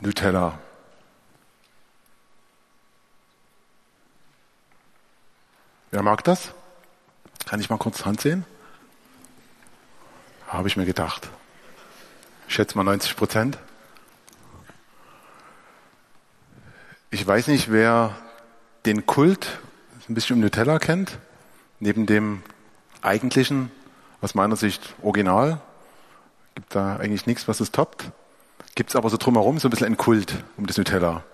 Nutella. 0.00 0.58
Wer 5.90 6.02
mag 6.02 6.22
das? 6.24 6.52
Kann 7.46 7.60
ich 7.60 7.70
mal 7.70 7.78
kurz 7.78 8.04
Hand 8.04 8.20
sehen? 8.20 8.44
Habe 10.48 10.68
ich 10.68 10.76
mir 10.76 10.84
gedacht. 10.84 11.28
Ich 12.48 12.54
schätze 12.54 12.76
mal 12.76 12.84
90 12.84 13.16
Prozent. 13.16 13.58
Ich 17.10 17.26
weiß 17.26 17.46
nicht, 17.48 17.70
wer 17.70 18.14
den 18.84 19.06
Kult 19.06 19.58
ein 20.08 20.14
bisschen 20.14 20.34
um 20.34 20.40
Nutella 20.40 20.78
kennt, 20.78 21.18
neben 21.80 22.06
dem 22.06 22.42
eigentlichen, 23.00 23.70
aus 24.20 24.34
meiner 24.34 24.56
Sicht 24.56 24.94
Original. 25.02 25.60
Gibt 26.54 26.74
da 26.74 26.96
eigentlich 26.96 27.26
nichts, 27.26 27.48
was 27.48 27.60
es 27.60 27.72
toppt. 27.72 28.10
Gibt 28.76 28.90
es 28.90 28.96
aber 28.96 29.08
so 29.08 29.16
drumherum 29.16 29.58
so 29.58 29.68
ein 29.68 29.70
bisschen 29.70 29.86
ein 29.86 29.96
Kult 29.96 30.44
um 30.58 30.66
das 30.66 30.76
Nutella. 30.76 31.24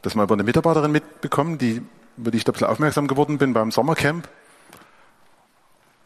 Das 0.00 0.14
mal 0.14 0.24
über 0.24 0.34
eine 0.34 0.44
Mitarbeiterin 0.44 0.90
mitbekommen, 0.90 1.58
die, 1.58 1.82
über 2.16 2.30
die 2.30 2.38
ich 2.38 2.44
da 2.44 2.50
ein 2.50 2.54
bisschen 2.54 2.68
aufmerksam 2.68 3.06
geworden 3.06 3.36
bin 3.36 3.52
beim 3.52 3.70
Sommercamp. 3.70 4.26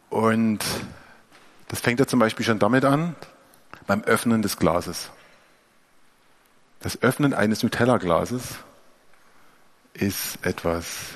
Und 0.09 0.59
das 1.69 1.79
fängt 1.79 2.01
ja 2.01 2.07
zum 2.07 2.19
Beispiel 2.19 2.45
schon 2.45 2.59
damit 2.59 2.83
an, 2.83 3.15
beim 3.87 4.03
Öffnen 4.03 4.41
des 4.41 4.57
Glases. 4.57 5.11
Das 6.81 7.01
Öffnen 7.01 7.33
eines 7.33 7.63
Nutella-Glases 7.63 8.43
ist 9.93 10.45
etwas 10.45 11.15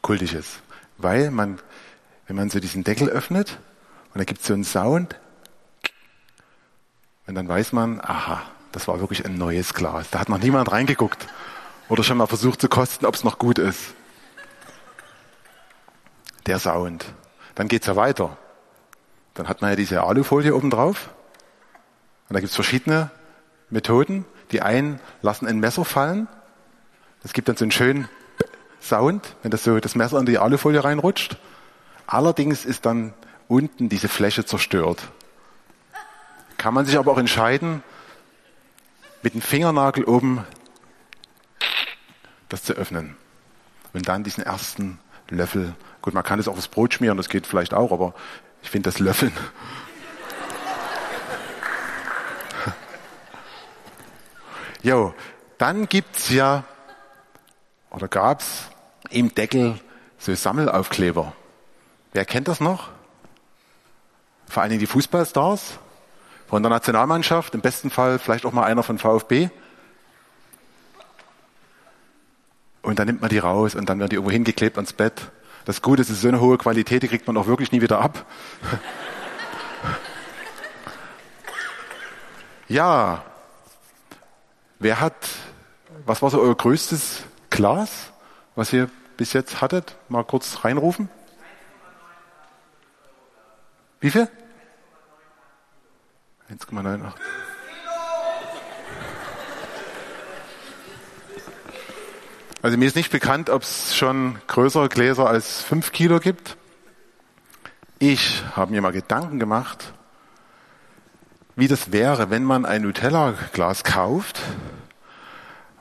Kultisches, 0.00 0.60
weil 0.98 1.32
man, 1.32 1.58
wenn 2.28 2.36
man 2.36 2.50
so 2.50 2.60
diesen 2.60 2.84
Deckel 2.84 3.08
öffnet 3.08 3.58
und 4.12 4.18
da 4.18 4.24
gibt 4.24 4.42
es 4.42 4.46
so 4.46 4.54
einen 4.54 4.64
Sound, 4.64 5.16
und 7.26 7.34
dann 7.34 7.48
weiß 7.48 7.72
man, 7.72 8.00
aha, 8.00 8.42
das 8.72 8.88
war 8.88 9.00
wirklich 9.00 9.24
ein 9.24 9.36
neues 9.36 9.74
Glas. 9.74 10.10
Da 10.10 10.18
hat 10.20 10.28
noch 10.28 10.38
niemand 10.38 10.70
reingeguckt 10.70 11.26
oder 11.88 12.02
schon 12.02 12.18
mal 12.18 12.26
versucht 12.26 12.60
zu 12.60 12.68
kosten, 12.68 13.06
ob 13.06 13.14
es 13.14 13.24
noch 13.24 13.38
gut 13.38 13.58
ist. 13.58 13.94
Der 16.46 16.58
Sound. 16.58 17.06
Dann 17.54 17.68
geht's 17.68 17.86
ja 17.86 17.96
weiter. 17.96 18.36
Dann 19.34 19.48
hat 19.48 19.62
man 19.62 19.70
ja 19.70 19.76
diese 19.76 20.02
Alufolie 20.02 20.54
oben 20.54 20.70
drauf. 20.70 21.10
Und 22.28 22.34
da 22.34 22.40
gibt's 22.40 22.54
verschiedene 22.54 23.10
Methoden. 23.70 24.24
Die 24.52 24.60
einen 24.60 25.00
lassen 25.22 25.46
ein 25.46 25.58
Messer 25.60 25.84
fallen. 25.84 26.28
Es 27.22 27.32
gibt 27.32 27.48
dann 27.48 27.56
so 27.56 27.64
einen 27.64 27.72
schönen 27.72 28.08
Sound, 28.80 29.34
wenn 29.42 29.50
das 29.50 29.64
so 29.64 29.80
das 29.80 29.94
Messer 29.94 30.18
in 30.18 30.26
die 30.26 30.38
Alufolie 30.38 30.84
reinrutscht. 30.84 31.38
Allerdings 32.06 32.66
ist 32.66 32.84
dann 32.84 33.14
unten 33.48 33.88
diese 33.88 34.08
Fläche 34.08 34.44
zerstört. 34.44 35.10
Kann 36.64 36.72
man 36.72 36.86
sich 36.86 36.96
aber 36.96 37.12
auch 37.12 37.18
entscheiden, 37.18 37.82
mit 39.20 39.34
dem 39.34 39.42
Fingernagel 39.42 40.04
oben 40.04 40.46
das 42.48 42.62
zu 42.62 42.72
öffnen. 42.72 43.18
Und 43.92 44.08
dann 44.08 44.24
diesen 44.24 44.42
ersten 44.42 44.98
Löffel. 45.28 45.74
Gut, 46.00 46.14
man 46.14 46.22
kann 46.22 46.38
es 46.38 46.48
auch 46.48 46.56
aufs 46.56 46.68
Brot 46.68 46.94
schmieren, 46.94 47.18
das 47.18 47.28
geht 47.28 47.46
vielleicht 47.46 47.74
auch, 47.74 47.92
aber 47.92 48.14
ich 48.62 48.70
finde 48.70 48.88
das 48.88 48.98
Löffeln. 48.98 49.34
Jo, 54.82 55.12
dann 55.58 55.86
gibt's 55.86 56.30
ja, 56.30 56.64
oder 57.90 58.08
gab's 58.08 58.70
im 59.10 59.34
Deckel 59.34 59.78
so 60.16 60.34
Sammelaufkleber. 60.34 61.34
Wer 62.14 62.24
kennt 62.24 62.48
das 62.48 62.60
noch? 62.60 62.88
Vor 64.48 64.62
allen 64.62 64.70
Dingen 64.70 64.80
die 64.80 64.86
Fußballstars 64.86 65.78
von 66.46 66.62
der 66.62 66.70
Nationalmannschaft, 66.70 67.54
im 67.54 67.60
besten 67.60 67.90
Fall 67.90 68.18
vielleicht 68.18 68.46
auch 68.46 68.52
mal 68.52 68.64
einer 68.64 68.82
von 68.82 68.98
VfB. 68.98 69.50
Und 72.82 72.98
dann 72.98 73.06
nimmt 73.06 73.22
man 73.22 73.30
die 73.30 73.38
raus 73.38 73.74
und 73.74 73.88
dann 73.88 73.98
werden 73.98 74.10
die 74.10 74.16
irgendwo 74.16 74.32
hingeklebt 74.32 74.76
ans 74.76 74.92
Bett. 74.92 75.30
Das 75.64 75.80
Gute 75.80 76.02
ist, 76.02 76.10
es 76.10 76.16
ist 76.16 76.22
so 76.22 76.28
eine 76.28 76.40
hohe 76.40 76.58
Qualität, 76.58 77.02
die 77.02 77.08
kriegt 77.08 77.26
man 77.26 77.36
auch 77.38 77.46
wirklich 77.46 77.72
nie 77.72 77.80
wieder 77.80 78.00
ab. 78.00 78.26
ja. 82.68 83.24
Wer 84.78 85.00
hat, 85.00 85.14
was 86.04 86.20
war 86.20 86.28
so 86.28 86.40
euer 86.40 86.54
größtes 86.54 87.22
Glas, 87.48 88.12
was 88.54 88.72
ihr 88.72 88.90
bis 89.16 89.32
jetzt 89.32 89.62
hattet? 89.62 89.96
Mal 90.10 90.24
kurz 90.24 90.64
reinrufen. 90.64 91.08
Wie 94.00 94.10
viel? 94.10 94.28
1,98. 96.50 97.12
Also 102.60 102.78
mir 102.78 102.86
ist 102.86 102.96
nicht 102.96 103.10
bekannt, 103.10 103.50
ob 103.50 103.62
es 103.62 103.94
schon 103.94 104.38
größere 104.46 104.88
Gläser 104.88 105.28
als 105.28 105.62
5 105.62 105.92
Kilo 105.92 106.18
gibt. 106.18 106.56
Ich 107.98 108.42
habe 108.56 108.72
mir 108.72 108.80
mal 108.80 108.92
Gedanken 108.92 109.38
gemacht, 109.38 109.92
wie 111.56 111.68
das 111.68 111.92
wäre, 111.92 112.30
wenn 112.30 112.44
man 112.44 112.64
ein 112.64 112.82
Nutella-Glas 112.82 113.84
kauft, 113.84 114.40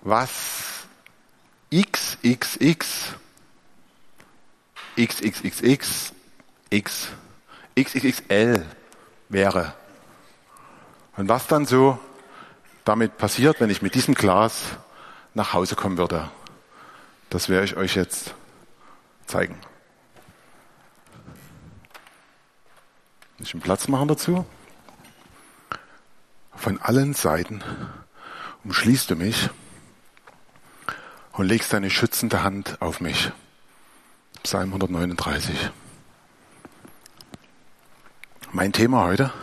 was 0.01 0.85
XXX, 1.73 3.15
XXXX, 4.99 6.13
X, 6.69 7.07
XXXL 7.79 8.65
wäre. 9.29 9.73
Und 11.15 11.29
was 11.29 11.47
dann 11.47 11.65
so 11.65 11.99
damit 12.85 13.17
passiert, 13.17 13.59
wenn 13.59 13.69
ich 13.69 13.81
mit 13.81 13.95
diesem 13.95 14.15
Glas 14.15 14.77
nach 15.33 15.53
Hause 15.53 15.75
kommen 15.75 15.97
würde, 15.97 16.29
das 17.29 17.49
werde 17.49 17.65
ich 17.65 17.77
euch 17.77 17.95
jetzt 17.95 18.33
zeigen. 19.25 19.59
Ich 23.39 23.53
einen 23.53 23.61
Platz 23.61 23.87
machen 23.87 24.07
dazu? 24.07 24.45
Von 26.55 26.79
allen 26.79 27.13
Seiten 27.13 27.63
umschließt 28.63 29.09
du 29.09 29.15
mich 29.15 29.49
und 31.33 31.47
legst 31.47 31.73
deine 31.73 31.89
schützende 31.89 32.43
Hand 32.43 32.81
auf 32.81 33.01
mich. 33.01 33.31
Psalm 34.43 34.69
139. 34.69 35.71
Mein 38.51 38.71
Thema 38.71 39.03
heute 39.03 39.33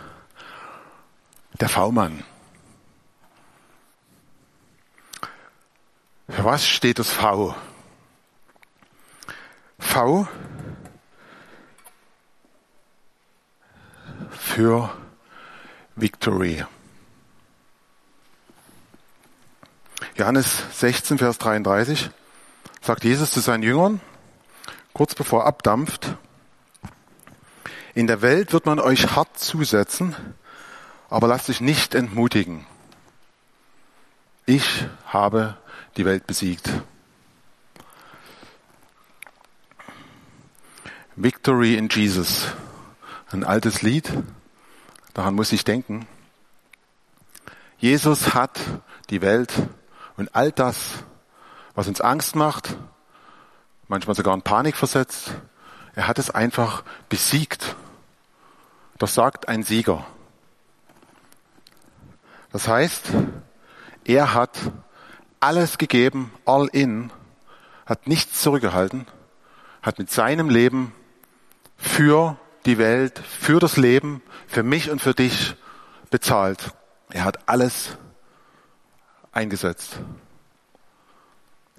der 1.60 1.68
V-Mann. 1.68 2.24
Für 6.28 6.44
was 6.44 6.66
steht 6.66 6.98
das 6.98 7.10
V? 7.10 7.54
V 9.78 10.28
für 14.30 14.90
Victory. 15.96 16.64
Johannes 20.16 20.64
16, 20.72 21.18
Vers 21.18 21.38
33 21.38 22.10
sagt 22.80 23.04
Jesus 23.04 23.32
zu 23.32 23.40
seinen 23.40 23.62
Jüngern, 23.62 24.00
kurz 24.92 25.14
bevor 25.14 25.42
er 25.42 25.46
abdampft, 25.46 26.16
in 27.94 28.06
der 28.06 28.22
Welt 28.22 28.52
wird 28.52 28.66
man 28.66 28.78
euch 28.78 29.14
hart 29.14 29.38
zusetzen, 29.38 30.14
aber 31.10 31.26
lasst 31.26 31.48
dich 31.48 31.60
nicht 31.60 31.94
entmutigen. 31.94 32.64
Ich 34.46 34.86
habe 35.06 35.56
die 35.96 36.04
Welt 36.04 36.26
besiegt. 36.26 36.70
Victory 41.16 41.74
in 41.74 41.88
Jesus. 41.88 42.46
Ein 43.30 43.44
altes 43.44 43.82
Lied. 43.82 44.10
Daran 45.12 45.34
muss 45.34 45.52
ich 45.52 45.64
denken. 45.64 46.06
Jesus 47.78 48.34
hat 48.34 48.60
die 49.10 49.20
Welt 49.20 49.52
und 50.16 50.34
all 50.34 50.52
das, 50.52 51.04
was 51.74 51.88
uns 51.88 52.00
Angst 52.00 52.36
macht, 52.36 52.76
manchmal 53.88 54.14
sogar 54.14 54.34
in 54.34 54.42
Panik 54.42 54.76
versetzt, 54.76 55.32
er 55.94 56.06
hat 56.06 56.18
es 56.18 56.30
einfach 56.30 56.84
besiegt. 57.08 57.74
Das 58.98 59.14
sagt 59.14 59.48
ein 59.48 59.62
Sieger. 59.62 60.06
Das 62.52 62.66
heißt, 62.66 63.12
er 64.04 64.34
hat 64.34 64.58
alles 65.38 65.78
gegeben, 65.78 66.32
all 66.44 66.68
in, 66.72 67.10
hat 67.86 68.06
nichts 68.06 68.42
zurückgehalten, 68.42 69.06
hat 69.82 69.98
mit 69.98 70.10
seinem 70.10 70.48
Leben 70.48 70.92
für 71.76 72.36
die 72.66 72.78
Welt, 72.78 73.18
für 73.18 73.58
das 73.58 73.76
Leben, 73.76 74.22
für 74.46 74.62
mich 74.62 74.90
und 74.90 75.00
für 75.00 75.14
dich 75.14 75.54
bezahlt. 76.10 76.72
Er 77.10 77.24
hat 77.24 77.48
alles 77.48 77.96
eingesetzt. 79.32 80.00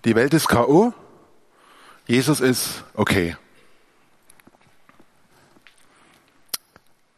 Die 0.05 0.15
Welt 0.15 0.33
ist 0.33 0.47
KO, 0.47 0.93
Jesus 2.07 2.39
ist 2.39 2.83
okay. 2.93 3.37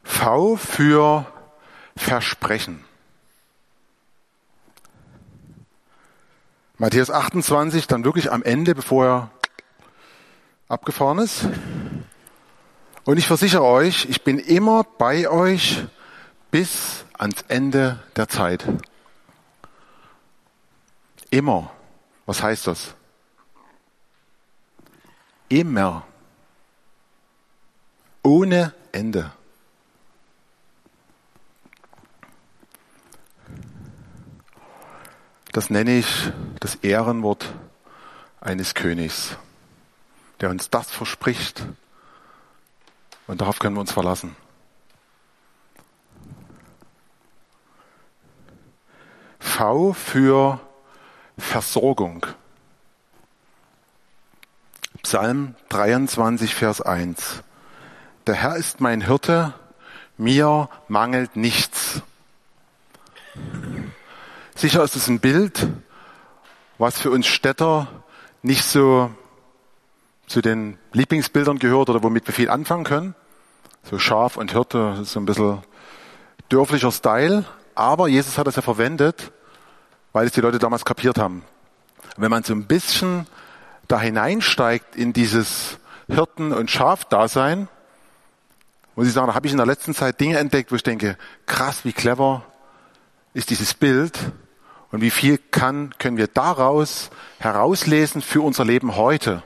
V 0.03 0.57
für 0.57 1.25
Versprechen. 1.95 2.83
Matthäus 6.79 7.11
28, 7.11 7.85
dann 7.85 8.03
wirklich 8.03 8.31
am 8.31 8.41
Ende, 8.41 8.73
bevor 8.73 9.05
er 9.05 9.31
abgefahren 10.67 11.19
ist. 11.19 11.45
Und 13.05 13.17
ich 13.17 13.27
versichere 13.27 13.63
euch, 13.63 14.05
ich 14.05 14.23
bin 14.23 14.39
immer 14.39 14.83
bei 14.83 15.29
euch 15.29 15.85
bis 16.49 17.05
ans 17.17 17.43
Ende 17.47 18.01
der 18.15 18.27
Zeit. 18.27 18.65
Immer. 21.29 21.71
Was 22.25 22.41
heißt 22.41 22.67
das? 22.67 22.95
Immer. 25.49 26.07
Ohne 28.23 28.73
Ende. 28.91 29.31
Das 35.53 35.69
nenne 35.69 35.99
ich 35.99 36.31
das 36.59 36.75
Ehrenwort 36.75 37.53
eines 38.41 38.73
Königs, 38.73 39.37
der 40.41 40.49
uns 40.49 40.71
das 40.71 40.89
verspricht. 40.89 41.63
Und 43.27 43.39
darauf 43.39 43.59
können 43.59 43.75
wir 43.75 43.81
uns 43.81 43.91
verlassen. 43.91 44.35
V 49.39 49.93
für 49.93 50.59
Versorgung. 51.37 52.25
Psalm 55.03 55.53
23, 55.69 56.55
Vers 56.55 56.81
1. 56.81 57.43
Der 58.25 58.33
Herr 58.33 58.55
ist 58.55 58.81
mein 58.81 59.01
Hirte, 59.01 59.53
mir 60.17 60.67
mangelt 60.87 61.35
nichts. 61.35 62.01
Sicher 64.55 64.83
ist 64.83 64.95
es 64.95 65.07
ein 65.07 65.19
Bild, 65.19 65.67
was 66.77 66.99
für 66.99 67.09
uns 67.09 67.25
Städter 67.25 67.87
nicht 68.43 68.63
so 68.63 69.11
zu 70.27 70.41
den 70.41 70.77
Lieblingsbildern 70.91 71.59
gehört 71.59 71.89
oder 71.89 72.03
womit 72.03 72.27
wir 72.27 72.33
viel 72.33 72.49
anfangen 72.49 72.83
können. 72.83 73.15
So 73.83 73.99
Schaf 73.99 74.37
und 74.37 74.51
Hirte, 74.51 75.03
so 75.03 75.19
ein 75.19 75.25
bisschen 75.25 75.63
dörflicher 76.49 76.91
Style. 76.91 77.45
Aber 77.75 78.07
Jesus 78.07 78.37
hat 78.37 78.47
es 78.47 78.55
ja 78.55 78.61
verwendet, 78.61 79.31
weil 80.13 80.27
es 80.27 80.33
die 80.33 80.41
Leute 80.41 80.59
damals 80.59 80.85
kapiert 80.85 81.17
haben. 81.17 81.43
Wenn 82.15 82.29
man 82.29 82.43
so 82.43 82.53
ein 82.53 82.65
bisschen 82.65 83.25
da 83.87 83.99
hineinsteigt 83.99 84.95
in 84.95 85.13
dieses 85.13 85.79
Hirten- 86.07 86.53
und 86.53 86.69
Schafdasein, 86.69 87.67
muss 88.95 89.07
ich 89.07 89.13
sagen, 89.13 89.27
da 89.27 89.33
habe 89.33 89.47
ich 89.47 89.51
in 89.51 89.57
der 89.57 89.65
letzten 89.65 89.95
Zeit 89.95 90.19
Dinge 90.19 90.37
entdeckt, 90.37 90.71
wo 90.71 90.75
ich 90.75 90.83
denke, 90.83 91.17
krass, 91.47 91.83
wie 91.83 91.93
clever 91.93 92.43
ist 93.33 93.49
dieses 93.49 93.73
Bild 93.73 94.17
und 94.93 95.01
wie 95.01 95.09
viel 95.09 95.39
kann, 95.39 95.91
können 95.97 96.17
wir 96.17 96.27
daraus 96.27 97.09
herauslesen 97.39 98.21
für 98.21 98.41
unser 98.41 98.63
Leben 98.63 98.95
heute, 98.95 99.41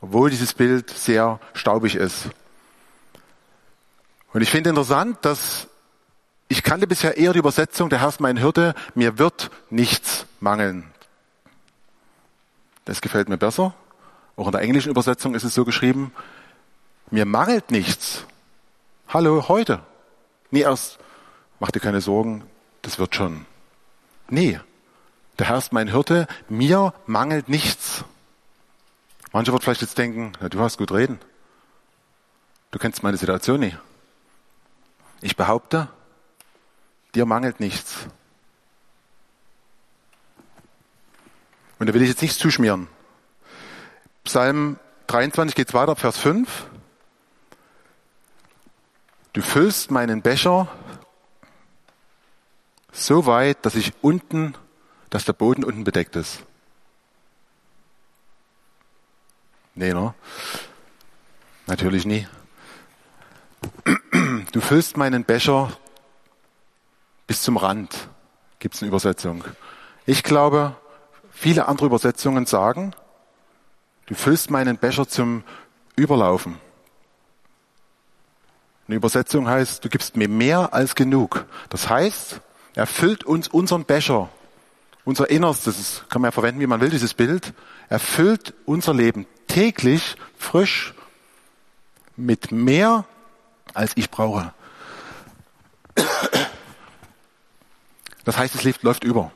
obwohl 0.00 0.30
dieses 0.30 0.54
Bild 0.54 0.90
sehr 0.90 1.40
staubig 1.54 1.96
ist. 1.96 2.28
Und 4.32 4.42
ich 4.42 4.50
finde 4.50 4.70
interessant, 4.70 5.18
dass 5.22 5.66
ich 6.46 6.62
kannte 6.62 6.86
bisher 6.86 7.16
eher 7.16 7.32
die 7.32 7.40
Übersetzung, 7.40 7.90
der 7.90 8.00
Herr 8.00 8.10
ist 8.10 8.20
mein 8.20 8.36
Hirte, 8.36 8.76
mir 8.94 9.18
wird 9.18 9.50
nichts 9.70 10.24
mangeln. 10.38 10.84
Das 12.84 13.00
gefällt 13.00 13.28
mir 13.28 13.38
besser. 13.38 13.74
Auch 14.36 14.46
in 14.46 14.52
der 14.52 14.60
englischen 14.60 14.90
Übersetzung 14.90 15.34
ist 15.34 15.42
es 15.42 15.52
so 15.52 15.64
geschrieben, 15.64 16.12
mir 17.10 17.24
mangelt 17.24 17.72
nichts. 17.72 18.24
Hallo, 19.08 19.48
heute. 19.48 19.80
Nie 20.52 20.60
erst, 20.60 21.00
mach 21.58 21.72
dir 21.72 21.80
keine 21.80 22.00
Sorgen, 22.00 22.44
das 22.82 23.00
wird 23.00 23.16
schon. 23.16 23.46
Nee, 24.28 24.60
der 25.38 25.48
Herr 25.48 25.58
ist 25.58 25.72
mein 25.72 25.88
Hirte, 25.88 26.26
mir 26.48 26.94
mangelt 27.06 27.48
nichts. 27.48 28.04
Manche 29.32 29.52
wird 29.52 29.64
vielleicht 29.64 29.80
jetzt 29.80 29.96
denken, 29.96 30.32
ja, 30.40 30.48
du 30.48 30.60
hast 30.60 30.78
gut 30.78 30.92
reden. 30.92 31.18
Du 32.70 32.78
kennst 32.78 33.02
meine 33.02 33.16
Situation 33.16 33.60
nicht. 33.60 33.78
Ich 35.20 35.36
behaupte, 35.36 35.88
dir 37.14 37.26
mangelt 37.26 37.60
nichts. 37.60 38.06
Und 41.78 41.88
da 41.88 41.94
will 41.94 42.02
ich 42.02 42.08
jetzt 42.08 42.22
nichts 42.22 42.38
zuschmieren. 42.38 42.88
Psalm 44.24 44.78
23 45.08 45.54
geht 45.54 45.74
weiter, 45.74 45.96
Vers 45.96 46.18
5. 46.18 46.66
Du 49.32 49.42
füllst 49.42 49.90
meinen 49.90 50.22
Becher 50.22 50.68
so 52.92 53.26
weit, 53.26 53.64
dass 53.64 53.74
ich 53.74 53.94
unten, 54.02 54.54
dass 55.12 55.26
der 55.26 55.34
Boden 55.34 55.62
unten 55.62 55.84
bedeckt 55.84 56.16
ist. 56.16 56.42
Nee, 59.74 59.92
ne? 59.92 60.14
Natürlich 61.66 62.06
nie. 62.06 62.26
Du 64.52 64.60
füllst 64.62 64.96
meinen 64.96 65.24
Becher 65.24 65.70
bis 67.26 67.42
zum 67.42 67.58
Rand, 67.58 68.08
gibt 68.58 68.74
es 68.74 68.80
eine 68.80 68.88
Übersetzung. 68.88 69.44
Ich 70.06 70.22
glaube, 70.22 70.76
viele 71.30 71.68
andere 71.68 71.86
Übersetzungen 71.86 72.46
sagen, 72.46 72.94
du 74.06 74.14
füllst 74.14 74.50
meinen 74.50 74.78
Becher 74.78 75.06
zum 75.06 75.44
Überlaufen. 75.94 76.58
Eine 78.88 78.96
Übersetzung 78.96 79.46
heißt, 79.46 79.84
du 79.84 79.90
gibst 79.90 80.16
mir 80.16 80.28
mehr 80.28 80.72
als 80.72 80.94
genug. 80.94 81.44
Das 81.68 81.90
heißt, 81.90 82.40
er 82.74 82.86
füllt 82.86 83.24
uns 83.24 83.48
unseren 83.48 83.84
Becher, 83.84 84.30
unser 85.04 85.30
Innerstes, 85.30 85.76
das 85.76 86.08
kann 86.08 86.22
man 86.22 86.28
ja 86.28 86.32
verwenden, 86.32 86.60
wie 86.60 86.66
man 86.66 86.80
will, 86.80 86.90
dieses 86.90 87.14
Bild. 87.14 87.52
Er 87.88 87.98
füllt 87.98 88.54
unser 88.66 88.94
Leben 88.94 89.26
täglich 89.48 90.16
frisch 90.38 90.94
mit 92.16 92.52
mehr, 92.52 93.04
als 93.74 93.96
ich 93.96 94.10
brauche. 94.10 94.52
Das 98.24 98.38
heißt, 98.38 98.54
es 98.54 98.82
läuft 98.82 99.04
über. 99.04 99.32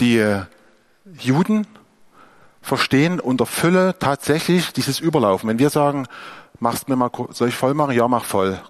Die 0.00 0.18
äh, 0.18 0.42
Juden 1.18 1.66
verstehen 2.60 3.18
unter 3.18 3.46
Fülle 3.46 3.98
tatsächlich 3.98 4.72
dieses 4.72 5.00
Überlaufen. 5.00 5.48
Wenn 5.48 5.58
wir 5.58 5.70
sagen, 5.70 6.06
machst 6.60 6.88
mir 6.88 6.96
mal, 6.96 7.10
soll 7.30 7.48
ich 7.48 7.54
voll 7.54 7.74
machen? 7.74 7.94
Ja, 7.94 8.06
mach 8.06 8.24
voll. 8.24 8.60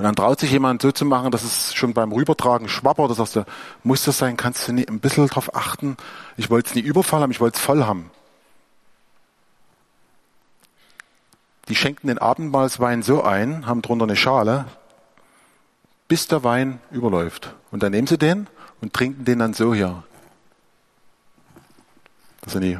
Und 0.00 0.04
dann 0.04 0.16
traut 0.16 0.40
sich 0.40 0.50
jemand 0.50 0.80
so 0.80 0.92
zu 0.92 1.04
machen, 1.04 1.30
dass 1.30 1.42
es 1.42 1.74
schon 1.74 1.92
beim 1.92 2.10
Rübertragen 2.10 2.70
schwappert. 2.70 3.10
Das 3.10 3.18
sagst 3.18 3.36
du, 3.36 3.44
muss 3.82 4.02
das 4.02 4.16
sein? 4.16 4.38
Kannst 4.38 4.66
du 4.66 4.72
nie 4.72 4.88
ein 4.88 4.98
bisschen 4.98 5.26
drauf 5.26 5.54
achten? 5.54 5.98
Ich 6.38 6.48
wollte 6.48 6.70
es 6.70 6.74
nie 6.74 6.80
überfallen 6.80 7.24
haben, 7.24 7.30
ich 7.32 7.40
wollte 7.40 7.58
es 7.58 7.62
voll 7.62 7.84
haben. 7.84 8.10
Die 11.68 11.76
schenken 11.76 12.06
den 12.06 12.16
Abendmahlswein 12.16 13.02
so 13.02 13.22
ein, 13.22 13.66
haben 13.66 13.82
drunter 13.82 14.04
eine 14.04 14.16
Schale, 14.16 14.64
bis 16.08 16.26
der 16.28 16.44
Wein 16.44 16.80
überläuft. 16.90 17.54
Und 17.70 17.82
dann 17.82 17.92
nehmen 17.92 18.06
sie 18.06 18.16
den 18.16 18.46
und 18.80 18.94
trinken 18.94 19.26
den 19.26 19.38
dann 19.38 19.52
so 19.52 19.74
hier. 19.74 20.02
Dass 22.40 22.54
sie 22.54 22.60
nie 22.60 22.78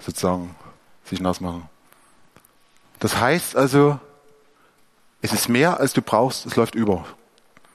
sozusagen 0.00 0.56
sich 1.04 1.20
nass 1.20 1.42
machen. 1.42 1.68
Das 2.98 3.20
heißt 3.20 3.56
also, 3.56 4.00
es 5.22 5.32
ist 5.32 5.48
mehr, 5.48 5.80
als 5.80 5.92
du 5.92 6.02
brauchst, 6.02 6.46
es 6.46 6.56
läuft 6.56 6.74
über. 6.74 7.04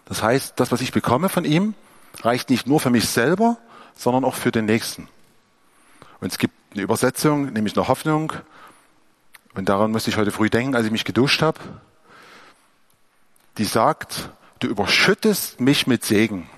Das 0.06 0.24
heißt, 0.24 0.60
das, 0.60 0.72
was 0.72 0.82
ich 0.82 0.92
bekomme 0.92 1.30
von 1.30 1.46
ihm, 1.46 1.74
reicht 2.22 2.50
nicht 2.50 2.68
nur 2.68 2.80
für 2.80 2.90
mich 2.90 3.08
selber, 3.08 3.58
sondern 3.96 4.26
auch 4.26 4.36
für 4.36 4.52
den 4.52 4.66
Nächsten. 4.66 5.08
Und 6.20 6.32
es 6.32 6.38
gibt 6.38 6.54
eine 6.74 6.84
Übersetzung, 6.84 7.52
nämlich 7.54 7.76
eine 7.76 7.88
Hoffnung. 7.88 8.34
Und 9.56 9.70
daran 9.70 9.92
musste 9.92 10.10
ich 10.10 10.18
heute 10.18 10.32
früh 10.32 10.50
denken, 10.50 10.76
als 10.76 10.86
ich 10.86 10.92
mich 10.92 11.06
geduscht 11.06 11.42
habe 11.42 11.60
die 13.58 13.66
sagt, 13.66 14.30
du 14.60 14.68
überschüttest 14.68 15.60
mich 15.60 15.88
mit 15.88 16.04
Segen. 16.04 16.50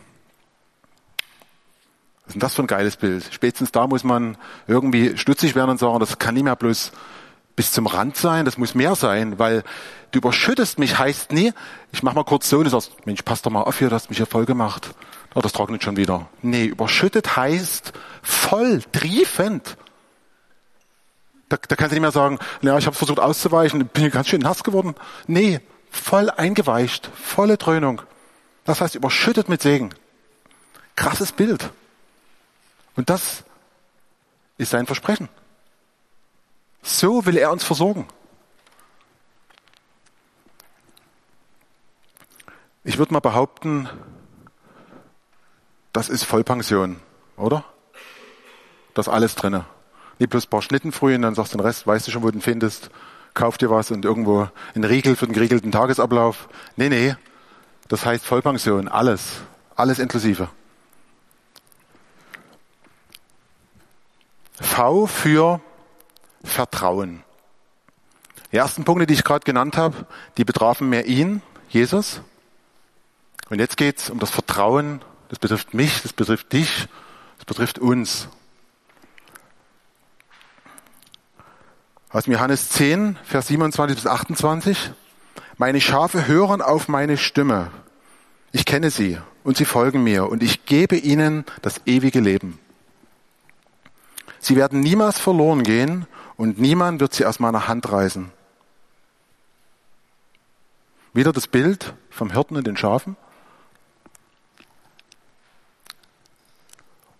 Was 2.24 2.30
ist 2.30 2.34
denn 2.36 2.40
das 2.40 2.56
für 2.56 2.64
ein 2.64 2.68
geiles 2.68 2.96
Bild? 2.96 3.28
Spätestens 3.32 3.72
da 3.72 3.88
muss 3.88 4.04
man 4.04 4.38
irgendwie 4.68 5.18
stutzig 5.18 5.56
werden 5.56 5.72
und 5.72 5.80
sagen, 5.80 6.00
das 6.00 6.18
kann 6.18 6.34
nicht 6.34 6.44
mehr 6.44 6.56
bloß 6.56 6.92
bis 7.56 7.72
zum 7.72 7.88
Rand 7.88 8.18
sein, 8.18 8.46
das 8.46 8.58
muss 8.58 8.76
mehr 8.76 8.96
sein, 8.96 9.40
weil 9.40 9.64
du 10.12 10.20
überschüttest 10.20 10.78
mich 10.80 10.98
heißt 10.98 11.32
nie, 11.32 11.54
ich 11.92 12.04
mach 12.04 12.14
mal 12.14 12.24
kurz 12.24 12.50
so 12.50 12.58
und 12.58 12.66
du 12.66 12.70
sagst, 12.70 13.06
Mensch, 13.06 13.22
pass 13.22 13.42
doch 13.42 13.52
mal 13.52 13.62
auf 13.62 13.80
hier, 13.80 13.90
du 13.90 13.96
hast 13.96 14.10
mich 14.10 14.18
hier 14.18 14.26
voll 14.26 14.46
gemacht. 14.46 14.94
Oh, 15.34 15.42
das 15.42 15.54
trocknet 15.54 15.84
schon 15.84 15.98
wieder. 15.98 16.30
Nee, 16.42 16.66
überschüttet 16.66 17.36
heißt 17.36 17.94
voll, 18.22 18.82
triefend. 18.92 19.78
Da, 21.50 21.58
da 21.58 21.76
kannst 21.76 21.92
du 21.92 21.96
nicht 21.96 22.02
mehr 22.02 22.12
sagen, 22.12 22.40
ja, 22.62 22.78
ich 22.78 22.86
habe 22.88 22.96
versucht 22.96 23.20
auszuweichen, 23.20 23.86
bin 23.88 24.10
ganz 24.12 24.28
schön 24.28 24.42
nass 24.42 24.64
geworden. 24.64 24.96
Nee, 25.28 25.60
voll 25.92 26.30
eingeweicht, 26.30 27.10
volle 27.16 27.58
Dröhnung. 27.58 28.02
Das 28.64 28.82
heißt, 28.82 28.96
überschüttet 28.96 29.50
mit 29.50 29.62
Segen. 29.62 29.94
Krasses 30.96 31.32
Bild. 31.32 31.70
Und 32.96 33.10
das 33.10 33.44
ist 34.58 34.72
sein 34.72 34.86
Versprechen. 34.86 35.30
So 36.88 37.26
will 37.26 37.36
er 37.36 37.52
uns 37.52 37.64
versorgen. 37.64 38.08
Ich 42.84 43.00
würde 43.00 43.12
mal 43.12 43.22
behaupten, 43.22 43.90
das 45.94 46.10
ist 46.10 46.26
Vollpension, 46.26 46.98
oder? 47.38 47.66
Das 48.94 49.10
alles 49.10 49.34
drinne. 49.34 49.66
Nicht 50.20 50.30
bloß 50.30 50.46
ein 50.46 50.50
paar 50.52 50.62
Schnitten 50.62 50.92
früh 50.92 51.16
und 51.16 51.24
dann 51.24 51.34
sagst 51.34 51.56
du 51.56 51.58
den 51.58 51.66
Rest, 51.66 51.88
weißt 51.88 52.06
du 52.06 52.12
schon, 52.12 52.22
wo 52.22 52.28
du 52.28 52.34
den 52.34 52.42
findest, 52.42 52.92
kauf 53.34 53.58
dir 53.58 53.72
was 53.72 53.90
und 53.90 54.06
irgendwo 54.06 54.48
einen 54.76 54.84
Riegel 54.84 55.16
für 55.16 55.26
den 55.26 55.34
geregelten 55.34 55.72
Tagesablauf. 55.72 56.48
Nee, 56.76 56.90
nee. 56.90 57.16
Das 57.88 58.06
heißt 58.06 58.24
Vollpension, 58.24 58.88
alles. 58.90 59.42
Alles 59.76 59.98
inklusive. 59.98 60.50
V 64.62 65.08
für 65.08 65.62
Vertrauen. 66.46 67.24
Die 68.52 68.58
ersten 68.58 68.86
Punkte, 68.86 69.06
die 69.06 69.14
ich 69.14 69.24
gerade 69.24 69.44
genannt 69.44 69.78
habe, 69.78 70.06
die 70.38 70.46
betrafen 70.46 70.90
mehr 70.90 71.06
ihn, 71.08 71.42
Jesus. 71.70 72.22
Und 73.50 73.60
jetzt 73.60 73.78
geht 73.78 74.00
es 74.00 74.10
um 74.10 74.20
das 74.20 74.30
Vertrauen. 74.30 75.02
Das 75.30 75.40
betrifft 75.40 75.74
mich, 75.74 76.02
das 76.02 76.14
betrifft 76.14 76.54
dich, 76.54 76.88
das 77.38 77.46
betrifft 77.46 77.80
uns. 77.80 78.30
Aus 82.10 82.28
Johannes 82.28 82.70
10, 82.70 83.18
Vers 83.24 83.48
27 83.48 83.98
bis 83.98 84.08
28. 84.08 84.92
Meine 85.58 85.82
Schafe 85.82 86.28
hören 86.28 86.62
auf 86.62 86.88
meine 86.88 87.18
Stimme. 87.18 87.72
Ich 88.52 88.66
kenne 88.66 88.90
sie 88.90 89.18
und 89.44 89.58
sie 89.58 89.66
folgen 89.66 90.04
mir 90.04 90.30
und 90.30 90.44
ich 90.44 90.66
gebe 90.66 90.96
ihnen 90.96 91.44
das 91.62 91.82
ewige 91.86 92.22
Leben. 92.22 92.58
Sie 94.40 94.56
werden 94.56 94.80
niemals 94.80 95.20
verloren 95.20 95.64
gehen 95.64 96.08
und 96.38 96.60
niemand 96.60 97.00
wird 97.00 97.14
sie 97.14 97.26
aus 97.26 97.40
meiner 97.40 97.68
Hand 97.68 97.92
reißen. 97.92 98.32
Wieder 101.14 101.32
das 101.32 101.48
Bild 101.48 101.94
vom 102.10 102.32
Hirten 102.32 102.58
und 102.58 102.68
den 102.68 102.76
Schafen. 102.76 103.16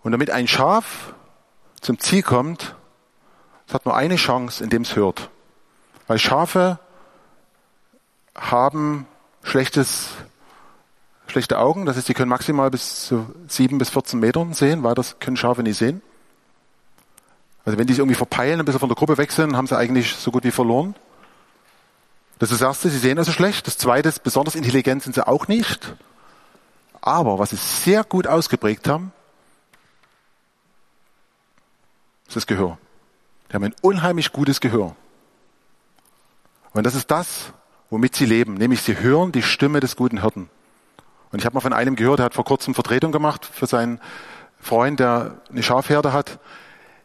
Und 0.02 0.12
damit 0.12 0.30
ein 0.30 0.46
Schaf 0.46 1.14
zum 1.80 1.98
Ziel 1.98 2.22
kommt, 2.22 2.76
es 3.66 3.74
hat 3.74 3.84
nur 3.86 3.96
eine 3.96 4.16
Chance, 4.16 4.62
indem 4.62 4.82
es 4.82 4.94
hört. 4.96 5.30
Weil 6.06 6.18
Schafe 6.18 6.78
haben 8.34 9.06
schlechtes, 9.42 10.10
schlechte 11.26 11.58
Augen, 11.58 11.86
das 11.86 11.96
heißt, 11.96 12.06
sie 12.06 12.14
können 12.14 12.28
maximal 12.28 12.70
bis 12.70 13.06
zu 13.06 13.34
sieben 13.48 13.78
bis 13.78 13.90
14 13.90 14.20
Metern 14.20 14.52
sehen, 14.52 14.82
weil 14.82 14.94
das 14.94 15.18
können 15.18 15.36
Schafe 15.36 15.62
nicht 15.62 15.78
sehen. 15.78 16.02
Also 17.66 17.78
wenn 17.78 17.86
die 17.86 17.92
sich 17.92 17.98
irgendwie 17.98 18.16
verpeilen, 18.16 18.60
ein 18.60 18.64
bisschen 18.64 18.80
von 18.80 18.88
der 18.88 18.96
Gruppe 18.96 19.18
wechseln, 19.18 19.56
haben 19.56 19.66
sie 19.66 19.76
eigentlich 19.76 20.14
so 20.14 20.30
gut 20.30 20.44
wie 20.44 20.52
verloren. 20.52 20.94
Das 22.38 22.52
ist 22.52 22.60
das 22.60 22.68
Erste, 22.68 22.88
sie 22.88 22.98
sehen 22.98 23.18
also 23.18 23.32
schlecht. 23.32 23.66
Das 23.66 23.76
Zweite 23.76 24.12
besonders 24.22 24.54
intelligent 24.54 25.02
sind 25.02 25.16
sie 25.16 25.26
auch 25.26 25.48
nicht. 25.48 25.94
Aber 27.00 27.40
was 27.40 27.50
sie 27.50 27.56
sehr 27.56 28.04
gut 28.04 28.28
ausgeprägt 28.28 28.88
haben, 28.88 29.12
ist 32.28 32.36
das 32.36 32.46
Gehör. 32.46 32.78
Die 33.50 33.54
haben 33.54 33.64
ein 33.64 33.74
unheimlich 33.82 34.32
gutes 34.32 34.60
Gehör. 34.60 34.94
Und 36.72 36.84
das 36.84 36.94
ist 36.94 37.10
das, 37.10 37.52
womit 37.90 38.14
sie 38.14 38.26
leben, 38.26 38.54
nämlich 38.54 38.82
sie 38.82 38.98
hören 38.98 39.32
die 39.32 39.42
Stimme 39.42 39.80
des 39.80 39.96
guten 39.96 40.20
Hirten. 40.20 40.50
Und 41.32 41.40
ich 41.40 41.46
habe 41.46 41.54
mal 41.54 41.60
von 41.60 41.72
einem 41.72 41.96
gehört, 41.96 42.20
der 42.20 42.26
hat 42.26 42.34
vor 42.34 42.44
kurzem 42.44 42.74
Vertretung 42.74 43.10
gemacht 43.10 43.44
für 43.44 43.66
seinen 43.66 44.00
Freund, 44.60 45.00
der 45.00 45.40
eine 45.50 45.64
Schafherde 45.64 46.12
hat. 46.12 46.38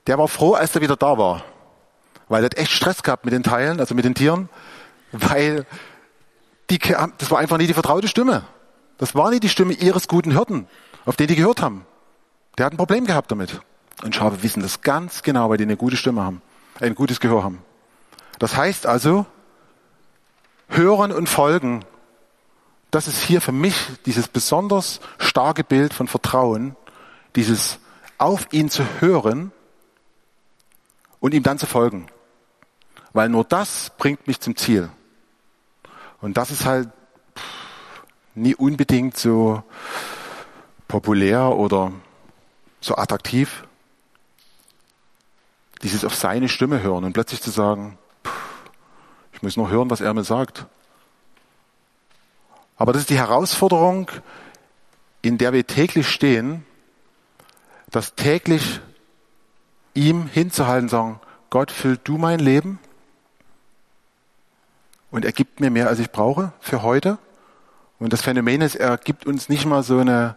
Der 0.07 0.17
war 0.17 0.27
froh, 0.27 0.53
als 0.53 0.75
er 0.75 0.81
wieder 0.81 0.95
da 0.95 1.17
war, 1.17 1.43
weil 2.27 2.43
er 2.43 2.45
hat 2.45 2.57
echt 2.57 2.71
Stress 2.71 3.03
gehabt 3.03 3.25
mit 3.25 3.33
den 3.33 3.43
Teilen, 3.43 3.79
also 3.79 3.95
mit 3.95 4.05
den 4.05 4.15
Tieren 4.15 4.49
weil 5.11 5.65
die, 6.69 6.79
das 6.79 7.31
war 7.31 7.39
einfach 7.39 7.57
nicht 7.57 7.69
die 7.69 7.73
vertraute 7.73 8.07
Stimme. 8.07 8.43
Das 8.97 9.15
war 9.15 9.29
nicht 9.29 9.43
die 9.43 9.49
Stimme 9.49 9.73
ihres 9.73 10.07
guten 10.07 10.31
Hirten, 10.31 10.67
auf 11.05 11.15
den 11.15 11.27
die 11.27 11.35
gehört 11.35 11.61
haben. 11.61 11.85
Der 12.57 12.65
hat 12.65 12.73
ein 12.73 12.77
Problem 12.77 13.05
gehabt 13.05 13.31
damit. 13.31 13.61
Und 14.03 14.15
Schafe 14.15 14.43
wissen 14.43 14.61
das 14.61 14.81
ganz 14.81 15.23
genau, 15.23 15.49
weil 15.49 15.57
die 15.57 15.63
eine 15.63 15.77
gute 15.77 15.97
Stimme 15.97 16.23
haben, 16.23 16.41
ein 16.79 16.95
gutes 16.95 17.19
Gehör 17.19 17.43
haben. 17.43 17.63
Das 18.39 18.55
heißt 18.55 18.87
also, 18.87 19.25
hören 20.69 21.11
und 21.11 21.27
folgen, 21.27 21.85
das 22.89 23.07
ist 23.07 23.21
hier 23.21 23.41
für 23.41 23.51
mich 23.51 23.75
dieses 24.05 24.27
besonders 24.27 25.01
starke 25.17 25.63
Bild 25.63 25.93
von 25.93 26.07
Vertrauen, 26.07 26.75
dieses 27.35 27.79
auf 28.17 28.47
ihn 28.51 28.69
zu 28.69 28.83
hören 28.99 29.51
und 31.21 31.33
ihm 31.33 31.43
dann 31.43 31.57
zu 31.57 31.65
folgen. 31.65 32.07
Weil 33.13 33.29
nur 33.29 33.45
das 33.45 33.91
bringt 33.97 34.27
mich 34.27 34.41
zum 34.41 34.57
Ziel. 34.57 34.89
Und 36.19 36.35
das 36.35 36.51
ist 36.51 36.65
halt 36.65 36.89
nie 38.35 38.55
unbedingt 38.55 39.15
so 39.15 39.63
populär 40.87 41.55
oder 41.55 41.93
so 42.81 42.97
attraktiv. 42.97 43.65
Dieses 45.83 46.03
auf 46.03 46.15
seine 46.15 46.49
Stimme 46.49 46.81
hören 46.81 47.05
und 47.05 47.13
plötzlich 47.13 47.41
zu 47.41 47.49
sagen, 47.49 47.97
ich 49.31 49.41
muss 49.41 49.57
nur 49.57 49.69
hören, 49.69 49.89
was 49.89 50.01
er 50.01 50.13
mir 50.13 50.23
sagt. 50.23 50.65
Aber 52.77 52.93
das 52.93 53.03
ist 53.03 53.09
die 53.09 53.17
Herausforderung, 53.17 54.09
in 55.21 55.37
der 55.37 55.53
wir 55.53 55.65
täglich 55.65 56.09
stehen, 56.09 56.65
das 57.89 58.15
täglich 58.15 58.79
ihm 59.93 60.27
hinzuhalten, 60.27 60.89
sagen, 60.89 61.19
Gott, 61.49 61.71
füll 61.71 61.97
du 62.03 62.17
mein 62.17 62.39
Leben 62.39 62.79
und 65.11 65.25
er 65.25 65.33
gibt 65.33 65.59
mir 65.59 65.69
mehr, 65.69 65.87
als 65.87 65.99
ich 65.99 66.11
brauche 66.11 66.53
für 66.59 66.81
heute. 66.81 67.17
Und 67.99 68.13
das 68.13 68.21
Phänomen 68.21 68.61
ist, 68.61 68.75
er 68.75 68.97
gibt 68.97 69.25
uns 69.25 69.49
nicht 69.49 69.65
mal 69.65 69.83
so 69.83 69.99
eine 69.99 70.35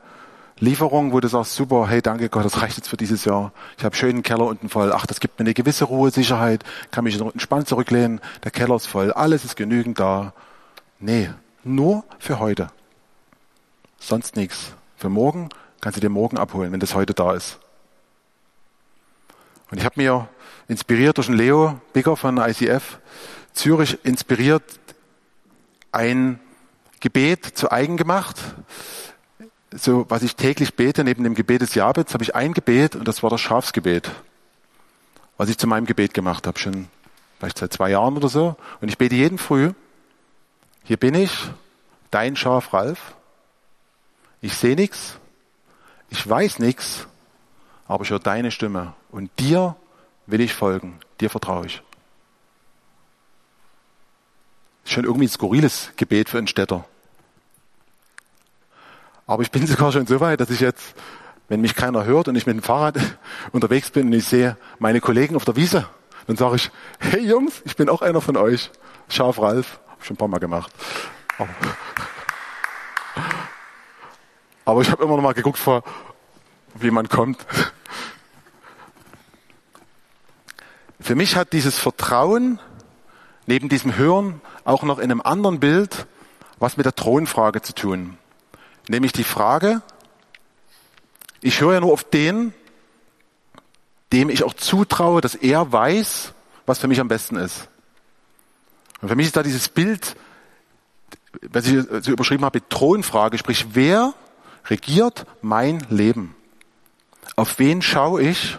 Lieferung, 0.58 1.12
wo 1.12 1.20
du 1.20 1.28
sagst, 1.28 1.54
super, 1.54 1.88
hey, 1.88 2.02
danke 2.02 2.28
Gott, 2.28 2.44
das 2.44 2.60
reicht 2.60 2.76
jetzt 2.76 2.88
für 2.88 2.96
dieses 2.96 3.24
Jahr. 3.24 3.52
Ich 3.78 3.84
habe 3.84 3.96
schönen 3.96 4.22
Keller 4.22 4.46
unten 4.46 4.68
voll. 4.68 4.92
Ach, 4.92 5.06
das 5.06 5.20
gibt 5.20 5.38
mir 5.38 5.44
eine 5.44 5.54
gewisse 5.54 5.84
Ruhe, 5.84 6.10
Sicherheit, 6.10 6.64
kann 6.90 7.04
mich 7.04 7.18
entspannt 7.18 7.68
zurücklehnen. 7.68 8.20
Der 8.42 8.50
Keller 8.50 8.76
ist 8.76 8.86
voll, 8.86 9.12
alles 9.12 9.44
ist 9.44 9.56
genügend 9.56 9.98
da. 9.98 10.32
Nee, 10.98 11.30
nur 11.64 12.04
für 12.18 12.38
heute. 12.38 12.68
Sonst 13.98 14.36
nichts. 14.36 14.74
Für 14.96 15.08
morgen 15.08 15.48
kannst 15.80 15.96
du 15.96 16.00
dir 16.00 16.10
morgen 16.10 16.38
abholen, 16.38 16.72
wenn 16.72 16.80
das 16.80 16.94
heute 16.94 17.14
da 17.14 17.32
ist. 17.32 17.58
Und 19.70 19.78
ich 19.78 19.84
habe 19.84 20.00
mir 20.00 20.28
inspiriert 20.68 21.16
durch 21.16 21.26
den 21.26 21.36
Leo 21.36 21.80
Bigger 21.92 22.16
von 22.16 22.38
ICF 22.38 22.98
Zürich 23.54 24.04
inspiriert 24.04 24.64
ein 25.92 26.40
Gebet 27.00 27.44
zu 27.44 27.70
eigen 27.70 27.96
gemacht. 27.96 28.36
So, 29.72 30.06
was 30.08 30.22
ich 30.22 30.36
täglich 30.36 30.74
bete, 30.74 31.04
neben 31.04 31.24
dem 31.24 31.34
Gebet 31.34 31.62
des 31.62 31.74
Jabets, 31.74 32.14
habe 32.14 32.24
ich 32.24 32.34
ein 32.34 32.52
Gebet 32.52 32.96
und 32.96 33.06
das 33.06 33.22
war 33.22 33.30
das 33.30 33.40
Schafsgebet. 33.40 34.10
Was 35.36 35.48
ich 35.48 35.58
zu 35.58 35.66
meinem 35.66 35.86
Gebet 35.86 36.14
gemacht 36.14 36.46
habe, 36.46 36.58
schon 36.58 36.88
vielleicht 37.38 37.58
seit 37.58 37.72
zwei 37.72 37.90
Jahren 37.90 38.16
oder 38.16 38.28
so. 38.28 38.56
Und 38.80 38.88
ich 38.88 38.98
bete 38.98 39.14
jeden 39.14 39.38
Früh, 39.38 39.72
hier 40.82 40.96
bin 40.96 41.14
ich, 41.14 41.32
dein 42.10 42.36
Schaf 42.36 42.72
Ralf. 42.72 43.14
Ich 44.40 44.54
sehe 44.54 44.76
nichts, 44.76 45.18
ich 46.10 46.28
weiß 46.28 46.58
nichts, 46.58 47.06
aber 47.86 48.04
ich 48.04 48.10
höre 48.10 48.18
deine 48.18 48.50
Stimme. 48.50 48.94
Und 49.10 49.30
dir 49.38 49.76
will 50.26 50.40
ich 50.40 50.54
folgen, 50.54 50.98
dir 51.20 51.30
vertraue 51.30 51.66
ich. 51.66 51.82
Schon 54.84 55.04
irgendwie 55.04 55.26
ein 55.26 55.30
skurriles 55.30 55.92
Gebet 55.96 56.28
für 56.28 56.38
einen 56.38 56.46
Städter. 56.46 56.84
Aber 59.26 59.42
ich 59.42 59.50
bin 59.50 59.66
sogar 59.66 59.92
schon 59.92 60.06
so 60.06 60.20
weit, 60.20 60.40
dass 60.40 60.50
ich 60.50 60.60
jetzt, 60.60 60.94
wenn 61.48 61.60
mich 61.60 61.74
keiner 61.74 62.04
hört 62.04 62.28
und 62.28 62.36
ich 62.36 62.46
mit 62.46 62.56
dem 62.56 62.62
Fahrrad 62.62 62.96
unterwegs 63.52 63.90
bin 63.90 64.06
und 64.06 64.12
ich 64.12 64.26
sehe 64.26 64.56
meine 64.78 65.00
Kollegen 65.00 65.36
auf 65.36 65.44
der 65.44 65.56
Wiese, 65.56 65.88
dann 66.26 66.36
sage 66.36 66.56
ich, 66.56 66.70
hey 66.98 67.20
Jungs, 67.20 67.62
ich 67.64 67.76
bin 67.76 67.88
auch 67.88 68.00
einer 68.00 68.20
von 68.20 68.36
euch. 68.36 68.70
Scharf 69.08 69.38
Ralf. 69.38 69.78
Hab 69.88 70.04
schon 70.04 70.14
ein 70.14 70.18
paar 70.18 70.28
Mal 70.28 70.38
gemacht. 70.38 70.72
Aber, 71.36 71.48
aber 74.64 74.80
ich 74.80 74.90
habe 74.90 75.02
immer 75.04 75.16
noch 75.16 75.22
mal 75.22 75.34
geguckt, 75.34 75.58
vor, 75.58 75.82
wie 76.74 76.90
man 76.90 77.08
kommt. 77.08 77.44
Für 81.00 81.14
mich 81.14 81.36
hat 81.36 81.52
dieses 81.52 81.78
Vertrauen 81.78 82.58
neben 83.46 83.68
diesem 83.68 83.96
Hören 83.96 84.40
auch 84.64 84.82
noch 84.82 84.98
in 84.98 85.10
einem 85.10 85.20
anderen 85.20 85.60
Bild 85.60 86.06
was 86.58 86.76
mit 86.76 86.86
der 86.86 86.94
Thronfrage 86.94 87.62
zu 87.62 87.74
tun. 87.74 88.16
Nämlich 88.88 89.12
die 89.12 89.24
Frage, 89.24 89.82
ich 91.40 91.60
höre 91.60 91.74
ja 91.74 91.80
nur 91.80 91.92
auf 91.92 92.04
den, 92.04 92.54
dem 94.12 94.30
ich 94.30 94.44
auch 94.44 94.54
zutraue, 94.54 95.20
dass 95.20 95.34
er 95.34 95.72
weiß, 95.72 96.32
was 96.66 96.78
für 96.78 96.88
mich 96.88 97.00
am 97.00 97.08
besten 97.08 97.36
ist. 97.36 97.68
Und 99.00 99.08
für 99.08 99.16
mich 99.16 99.26
ist 99.26 99.36
da 99.36 99.42
dieses 99.42 99.68
Bild, 99.68 100.16
was 101.42 101.66
ich 101.66 101.84
so 102.00 102.12
überschrieben 102.12 102.44
habe, 102.44 102.66
Thronfrage, 102.68 103.36
sprich, 103.36 103.66
wer 103.74 104.14
regiert 104.66 105.26
mein 105.42 105.84
Leben? 105.90 106.34
Auf 107.36 107.58
wen 107.58 107.82
schaue 107.82 108.22
ich? 108.22 108.58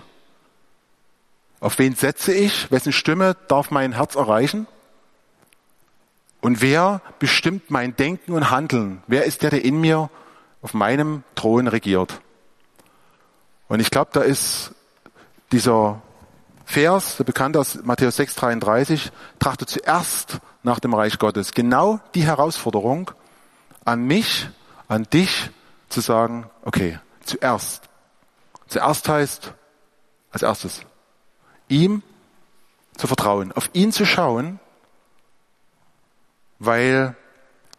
Auf 1.59 1.79
wen 1.79 1.95
setze 1.95 2.33
ich? 2.33 2.69
Wessen 2.71 2.91
Stimme 2.91 3.35
darf 3.47 3.71
mein 3.71 3.93
Herz 3.93 4.15
erreichen? 4.15 4.67
Und 6.41 6.61
wer 6.61 7.01
bestimmt 7.17 7.71
mein 7.71 7.95
Denken 7.95 8.33
und 8.33 8.51
Handeln? 8.51 9.01
Wer 9.07 9.25
ist 9.25 9.41
der, 9.41 9.49
der 9.49 9.65
in 9.65 9.81
mir 9.81 10.09
auf 10.61 10.73
meinem 10.73 11.23
Thron 11.35 11.67
regiert? 11.67 12.21
Und 13.67 13.79
ich 13.79 13.89
glaube, 13.89 14.11
da 14.13 14.21
ist 14.21 14.71
dieser 15.51 16.01
Vers, 16.65 17.17
der 17.17 17.23
bekannte 17.23 17.59
aus 17.59 17.79
Matthäus 17.83 18.17
6, 18.17 18.35
33, 18.35 19.11
trachtet 19.39 19.69
zuerst 19.69 20.39
nach 20.63 20.79
dem 20.79 20.93
Reich 20.93 21.17
Gottes. 21.17 21.53
Genau 21.53 21.99
die 22.13 22.23
Herausforderung 22.23 23.11
an 23.85 24.03
mich, 24.03 24.49
an 24.87 25.03
dich 25.03 25.49
zu 25.89 26.01
sagen, 26.01 26.49
okay, 26.63 26.99
zuerst. 27.23 27.83
Zuerst 28.67 29.07
heißt, 29.07 29.53
als 30.31 30.41
erstes, 30.41 30.81
ihm 31.67 32.03
zu 32.97 33.07
vertrauen, 33.07 33.51
auf 33.51 33.69
ihn 33.73 33.91
zu 33.91 34.05
schauen, 34.05 34.59
weil 36.59 37.15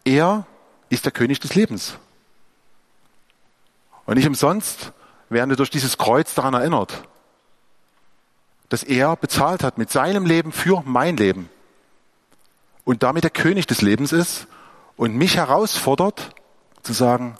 er 0.03 0.45
ist 0.89 1.05
der 1.05 1.11
König 1.11 1.39
des 1.39 1.55
Lebens. 1.55 1.97
Und 4.05 4.15
nicht 4.15 4.27
umsonst 4.27 4.93
werden 5.29 5.49
wir 5.49 5.57
durch 5.57 5.69
dieses 5.69 5.97
Kreuz 5.97 6.33
daran 6.33 6.53
erinnert, 6.53 7.03
dass 8.69 8.83
er 8.83 9.15
bezahlt 9.15 9.63
hat 9.63 9.77
mit 9.77 9.91
seinem 9.91 10.25
Leben 10.25 10.51
für 10.51 10.81
mein 10.85 11.17
Leben 11.17 11.49
und 12.85 13.03
damit 13.03 13.23
der 13.23 13.31
König 13.31 13.67
des 13.67 13.81
Lebens 13.81 14.13
ist 14.13 14.47
und 14.95 15.15
mich 15.15 15.35
herausfordert 15.35 16.33
zu 16.83 16.93
sagen, 16.93 17.37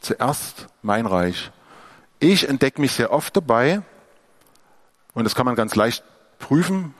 zuerst 0.00 0.68
mein 0.82 1.06
Reich. 1.06 1.50
Ich 2.20 2.48
entdecke 2.48 2.80
mich 2.80 2.92
sehr 2.92 3.12
oft 3.12 3.36
dabei, 3.36 3.82
und 5.14 5.24
das 5.24 5.34
kann 5.34 5.46
man 5.46 5.54
ganz 5.54 5.74
leicht 5.74 6.04
prüfen, 6.38 6.94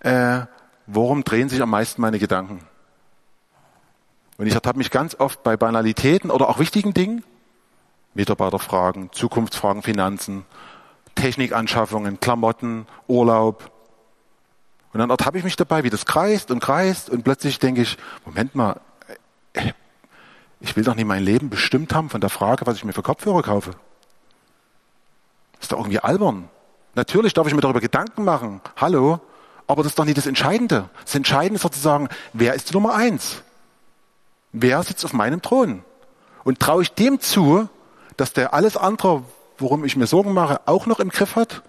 äh, 0.00 0.42
worum 0.86 1.24
drehen 1.24 1.48
sich 1.48 1.60
am 1.62 1.70
meisten 1.70 2.00
meine 2.00 2.18
Gedanken. 2.18 2.60
Und 4.38 4.46
ich 4.46 4.54
ertappe 4.54 4.78
mich 4.78 4.90
ganz 4.90 5.14
oft 5.18 5.42
bei 5.42 5.56
Banalitäten 5.56 6.30
oder 6.30 6.48
auch 6.48 6.58
wichtigen 6.58 6.94
Dingen, 6.94 7.24
Mitarbeiterfragen, 8.14 9.10
Zukunftsfragen, 9.12 9.82
Finanzen, 9.82 10.44
Technikanschaffungen, 11.14 12.20
Klamotten, 12.20 12.86
Urlaub. 13.08 13.70
Und 14.92 15.00
dann 15.00 15.10
ertappe 15.10 15.38
ich 15.38 15.44
mich 15.44 15.56
dabei, 15.56 15.84
wie 15.84 15.90
das 15.90 16.06
kreist 16.06 16.50
und 16.50 16.60
kreist 16.60 17.10
und 17.10 17.24
plötzlich 17.24 17.58
denke 17.58 17.82
ich, 17.82 17.96
Moment 18.24 18.54
mal, 18.54 18.80
äh, 19.54 19.72
ich 20.60 20.76
will 20.76 20.84
doch 20.84 20.94
nicht 20.94 21.06
mein 21.06 21.22
Leben 21.22 21.50
bestimmt 21.50 21.94
haben 21.94 22.10
von 22.10 22.20
der 22.20 22.30
Frage, 22.30 22.66
was 22.66 22.76
ich 22.76 22.84
mir 22.84 22.92
für 22.92 23.02
Kopfhörer 23.02 23.42
kaufe. 23.42 23.72
Ist 25.60 25.72
doch 25.72 25.78
irgendwie 25.78 26.00
albern. 26.00 26.48
Natürlich 26.94 27.34
darf 27.34 27.46
ich 27.46 27.54
mir 27.54 27.60
darüber 27.60 27.80
Gedanken 27.80 28.24
machen. 28.24 28.60
Hallo. 28.76 29.20
Aber 29.66 29.82
das 29.82 29.92
ist 29.92 29.98
doch 29.98 30.04
nicht 30.04 30.16
das 30.16 30.26
Entscheidende. 30.26 30.88
Das 31.04 31.14
Entscheidende 31.14 31.56
ist 31.56 31.62
sozusagen, 31.62 32.08
wer 32.32 32.54
ist 32.54 32.70
die 32.70 32.74
Nummer 32.74 32.94
eins? 32.94 33.42
Wer 34.52 34.82
sitzt 34.82 35.04
auf 35.04 35.12
meinem 35.12 35.42
Thron? 35.42 35.82
Und 36.44 36.60
traue 36.60 36.82
ich 36.82 36.92
dem 36.92 37.20
zu, 37.20 37.68
dass 38.16 38.32
der 38.32 38.54
alles 38.54 38.76
andere, 38.76 39.24
worum 39.58 39.84
ich 39.84 39.96
mir 39.96 40.06
Sorgen 40.06 40.32
mache, 40.32 40.60
auch 40.66 40.86
noch 40.86 41.00
im 41.00 41.10
Griff 41.10 41.36
hat? 41.36 41.62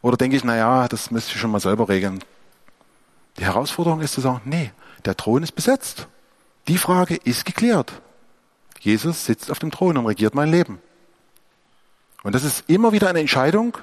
Oder 0.00 0.16
denke 0.16 0.36
ich, 0.36 0.44
na 0.44 0.56
ja, 0.56 0.88
das 0.88 1.10
müsste 1.10 1.32
ich 1.34 1.40
schon 1.40 1.50
mal 1.50 1.60
selber 1.60 1.88
regeln? 1.88 2.24
Die 3.38 3.44
Herausforderung 3.44 4.00
ist 4.00 4.14
zu 4.14 4.20
sagen, 4.20 4.42
nee, 4.44 4.72
der 5.04 5.16
Thron 5.16 5.42
ist 5.42 5.52
besetzt. 5.52 6.08
Die 6.66 6.78
Frage 6.78 7.16
ist 7.16 7.44
geklärt. 7.44 7.92
Jesus 8.80 9.26
sitzt 9.26 9.50
auf 9.50 9.58
dem 9.58 9.70
Thron 9.70 9.96
und 9.96 10.06
regiert 10.06 10.34
mein 10.34 10.50
Leben. 10.50 10.80
Und 12.22 12.34
das 12.34 12.44
ist 12.44 12.64
immer 12.68 12.92
wieder 12.92 13.08
eine 13.08 13.20
Entscheidung. 13.20 13.78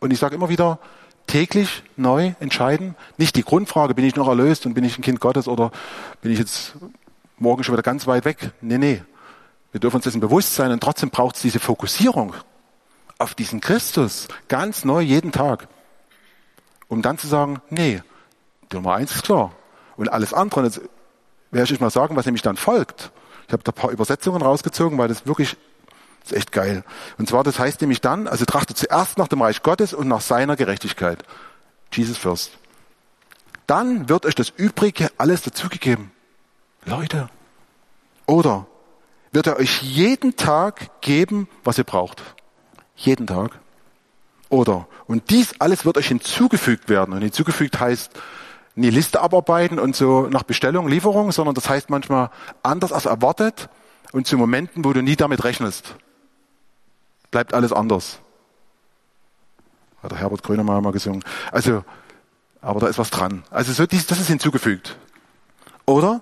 Und 0.00 0.12
ich 0.12 0.18
sage 0.18 0.34
immer 0.34 0.48
wieder, 0.48 0.78
täglich 1.26 1.82
neu 1.96 2.32
entscheiden. 2.40 2.96
Nicht 3.16 3.36
die 3.36 3.44
Grundfrage, 3.44 3.94
bin 3.94 4.04
ich 4.04 4.16
noch 4.16 4.28
erlöst 4.28 4.66
und 4.66 4.74
bin 4.74 4.84
ich 4.84 4.98
ein 4.98 5.02
Kind 5.02 5.20
Gottes 5.20 5.48
oder 5.48 5.70
bin 6.20 6.32
ich 6.32 6.38
jetzt 6.38 6.74
morgen 7.38 7.64
schon 7.64 7.74
wieder 7.74 7.82
ganz 7.82 8.06
weit 8.06 8.24
weg? 8.24 8.52
Nee, 8.60 8.78
nee. 8.78 9.02
Wir 9.72 9.80
dürfen 9.80 9.96
uns 9.96 10.04
dessen 10.04 10.20
bewusst 10.20 10.54
sein 10.54 10.70
und 10.70 10.80
trotzdem 10.80 11.10
braucht 11.10 11.36
es 11.36 11.42
diese 11.42 11.58
Fokussierung 11.58 12.34
auf 13.18 13.34
diesen 13.34 13.60
Christus 13.60 14.28
ganz 14.48 14.84
neu 14.84 15.00
jeden 15.00 15.32
Tag. 15.32 15.68
Um 16.88 17.02
dann 17.02 17.18
zu 17.18 17.26
sagen, 17.26 17.60
nee, 17.70 18.02
die 18.70 18.76
Nummer 18.76 18.94
eins 18.94 19.14
ist 19.14 19.24
klar. 19.24 19.52
Und 19.96 20.12
alles 20.12 20.32
andere, 20.32 20.60
und 20.60 20.66
jetzt 20.66 20.80
werde 21.50 21.72
ich 21.72 21.80
mal 21.80 21.90
sagen, 21.90 22.16
was 22.16 22.26
nämlich 22.26 22.42
dann 22.42 22.56
folgt. 22.56 23.10
Ich 23.46 23.52
habe 23.52 23.62
da 23.62 23.72
ein 23.72 23.74
paar 23.74 23.90
Übersetzungen 23.90 24.42
rausgezogen, 24.42 24.98
weil 24.98 25.08
das 25.08 25.26
wirklich 25.26 25.56
das 26.24 26.32
ist 26.32 26.38
echt 26.38 26.52
geil. 26.52 26.84
Und 27.18 27.28
zwar, 27.28 27.44
das 27.44 27.58
heißt 27.58 27.82
nämlich 27.82 28.00
dann, 28.00 28.26
also 28.26 28.46
trachte 28.46 28.74
zuerst 28.74 29.18
nach 29.18 29.28
dem 29.28 29.42
Reich 29.42 29.62
Gottes 29.62 29.92
und 29.92 30.08
nach 30.08 30.22
seiner 30.22 30.56
Gerechtigkeit. 30.56 31.22
Jesus 31.92 32.16
first. 32.16 32.52
Dann 33.66 34.08
wird 34.08 34.24
euch 34.24 34.34
das 34.34 34.48
Übrige 34.48 35.10
alles 35.18 35.42
dazugegeben. 35.42 36.12
Leute. 36.86 37.28
Oder 38.26 38.66
wird 39.32 39.46
er 39.46 39.58
euch 39.58 39.82
jeden 39.82 40.36
Tag 40.36 41.02
geben, 41.02 41.46
was 41.62 41.76
ihr 41.76 41.84
braucht. 41.84 42.22
Jeden 42.96 43.26
Tag. 43.26 43.58
Oder, 44.48 44.86
und 45.06 45.28
dies 45.30 45.60
alles 45.60 45.84
wird 45.84 45.98
euch 45.98 46.08
hinzugefügt 46.08 46.88
werden. 46.88 47.12
Und 47.12 47.20
hinzugefügt 47.20 47.80
heißt, 47.80 48.12
nie 48.76 48.90
Liste 48.90 49.20
abarbeiten 49.20 49.78
und 49.78 49.94
so 49.94 50.28
nach 50.28 50.42
Bestellung, 50.42 50.88
Lieferung, 50.88 51.32
sondern 51.32 51.54
das 51.54 51.68
heißt 51.68 51.90
manchmal 51.90 52.30
anders 52.62 52.92
als 52.92 53.04
erwartet 53.04 53.68
und 54.12 54.26
zu 54.26 54.38
Momenten, 54.38 54.84
wo 54.84 54.92
du 54.94 55.02
nie 55.02 55.16
damit 55.16 55.44
rechnest 55.44 55.96
bleibt 57.34 57.52
alles 57.52 57.72
anders. 57.72 58.20
Hat 60.04 60.12
der 60.12 60.18
Herbert 60.18 60.44
Grönemeyer 60.44 60.80
mal 60.80 60.92
gesungen. 60.92 61.24
Also, 61.50 61.84
aber 62.60 62.78
da 62.78 62.86
ist 62.86 62.98
was 63.00 63.10
dran. 63.10 63.42
Also 63.50 63.72
so, 63.72 63.86
das 63.86 64.20
ist 64.20 64.28
hinzugefügt. 64.28 64.96
Oder? 65.84 66.20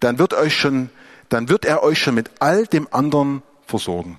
Dann 0.00 0.18
wird 0.18 0.32
euch 0.32 0.56
schon, 0.56 0.88
dann 1.28 1.50
wird 1.50 1.66
er 1.66 1.82
euch 1.82 1.98
schon 1.98 2.14
mit 2.14 2.30
all 2.40 2.66
dem 2.66 2.88
anderen 2.90 3.42
versorgen. 3.66 4.18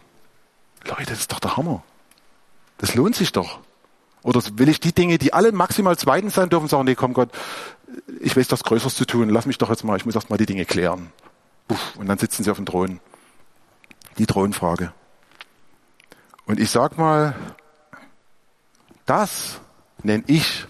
Leute, 0.86 1.06
das 1.06 1.22
ist 1.22 1.32
doch 1.32 1.40
der 1.40 1.58
Hammer. 1.58 1.82
Das 2.78 2.94
lohnt 2.94 3.16
sich 3.16 3.32
doch. 3.32 3.58
Oder 4.22 4.44
will 4.60 4.70
ich 4.70 4.80
die 4.80 4.94
Dinge, 4.94 5.18
die 5.18 5.34
alle 5.34 5.52
maximal 5.52 5.98
zweitens 5.98 6.36
sein 6.36 6.52
dürfen, 6.52 6.68
sagen, 6.68 6.86
nee, 6.86 6.94
komm 6.94 7.14
Gott, 7.14 7.32
ich 8.20 8.38
weiß 8.38 8.48
das 8.48 8.64
Größeres 8.64 8.94
zu 8.94 9.06
tun, 9.06 9.30
lass 9.30 9.48
mich 9.48 9.58
doch 9.58 9.72
jetzt 9.72 9.84
mal, 9.84 9.98
ich 9.98 10.06
muss 10.06 10.14
erst 10.14 10.30
mal 10.30 10.38
die 10.38 10.46
Dinge 10.46 10.66
klären. 10.66 11.12
Puff, 11.68 11.96
und 11.96 12.06
dann 12.06 12.20
sitzen 12.20 12.44
sie 12.44 12.52
auf 12.52 12.58
dem 12.58 12.68
Thron. 12.68 13.00
Die 14.20 14.28
Thronfrage. 14.28 14.94
Und 16.52 16.60
ich 16.60 16.70
sag 16.70 16.98
mal, 16.98 17.34
das 19.06 19.62
nenne 20.04 20.26
ich 20.28 20.66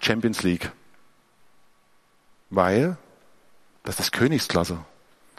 Champions 0.00 0.42
League. 0.42 0.70
Weil 2.50 2.98
das 3.84 4.00
ist 4.00 4.12
Königsklasse. 4.12 4.84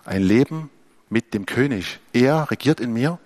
Ein 0.06 0.24
Leben 0.24 0.72
mit 1.10 1.36
dem 1.36 1.46
König. 1.46 2.00
Er 2.14 2.50
regiert 2.50 2.80
in 2.80 2.94
mir 2.94 3.20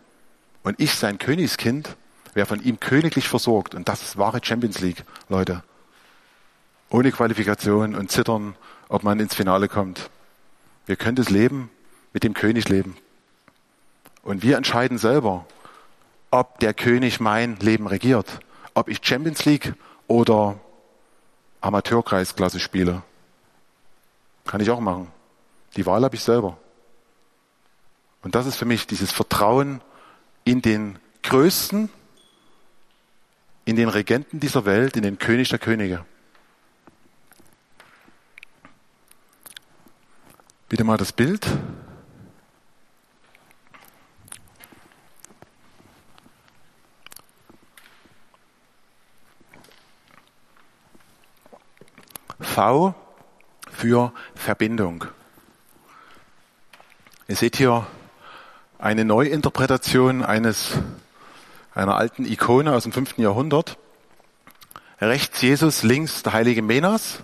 und 0.63 0.81
ich 0.81 0.95
sein 0.95 1.17
Königskind 1.17 1.95
wer 2.33 2.45
von 2.45 2.61
ihm 2.61 2.81
königlich 2.81 3.29
versorgt. 3.29 3.73
Und 3.73 3.87
das 3.87 4.03
ist 4.03 4.17
wahre 4.17 4.41
Champions 4.43 4.81
League, 4.81 5.05
Leute. 5.29 5.63
Ohne 6.89 7.13
Qualifikation 7.13 7.95
und 7.95 8.11
Zittern, 8.11 8.57
ob 8.89 9.01
man 9.03 9.21
ins 9.21 9.33
Finale 9.33 9.69
kommt. 9.69 10.09
Wir 10.87 10.97
können 10.97 11.15
das 11.15 11.29
Leben 11.29 11.69
mit 12.11 12.25
dem 12.25 12.33
König 12.33 12.67
leben. 12.67 12.97
Und 14.23 14.43
wir 14.43 14.57
entscheiden 14.57 14.97
selber, 14.97 15.45
ob 16.31 16.59
der 16.59 16.73
König 16.73 17.19
mein 17.19 17.57
Leben 17.57 17.87
regiert. 17.87 18.39
Ob 18.73 18.89
ich 18.89 18.99
Champions 19.01 19.45
League 19.45 19.73
oder 20.07 20.59
Amateurkreisklasse 21.61 22.59
spiele. 22.59 23.03
Kann 24.45 24.61
ich 24.61 24.69
auch 24.69 24.79
machen. 24.79 25.07
Die 25.75 25.85
Wahl 25.85 26.03
habe 26.03 26.15
ich 26.15 26.23
selber. 26.23 26.57
Und 28.23 28.35
das 28.35 28.45
ist 28.45 28.55
für 28.55 28.65
mich 28.65 28.87
dieses 28.87 29.11
Vertrauen 29.11 29.81
in 30.43 30.61
den 30.61 30.99
Größten, 31.23 31.89
in 33.65 33.75
den 33.75 33.89
Regenten 33.89 34.39
dieser 34.39 34.65
Welt, 34.65 34.95
in 34.95 35.03
den 35.03 35.17
König 35.17 35.49
der 35.49 35.59
Könige. 35.59 36.05
Bitte 40.69 40.83
mal 40.83 40.97
das 40.97 41.11
Bild. 41.11 41.47
Für 52.57 54.13
Verbindung. 54.33 55.05
Ihr 57.27 57.35
seht 57.35 57.55
hier 57.55 57.85
eine 58.79 59.05
Neuinterpretation 59.05 60.23
eines, 60.25 60.71
einer 61.75 61.95
alten 61.97 62.25
Ikone 62.25 62.73
aus 62.73 62.81
dem 62.81 62.93
fünften 62.93 63.21
Jahrhundert. 63.21 63.77
Rechts 64.99 65.39
Jesus, 65.39 65.83
links 65.83 66.23
der 66.23 66.33
heilige 66.33 66.63
Menas. 66.63 67.19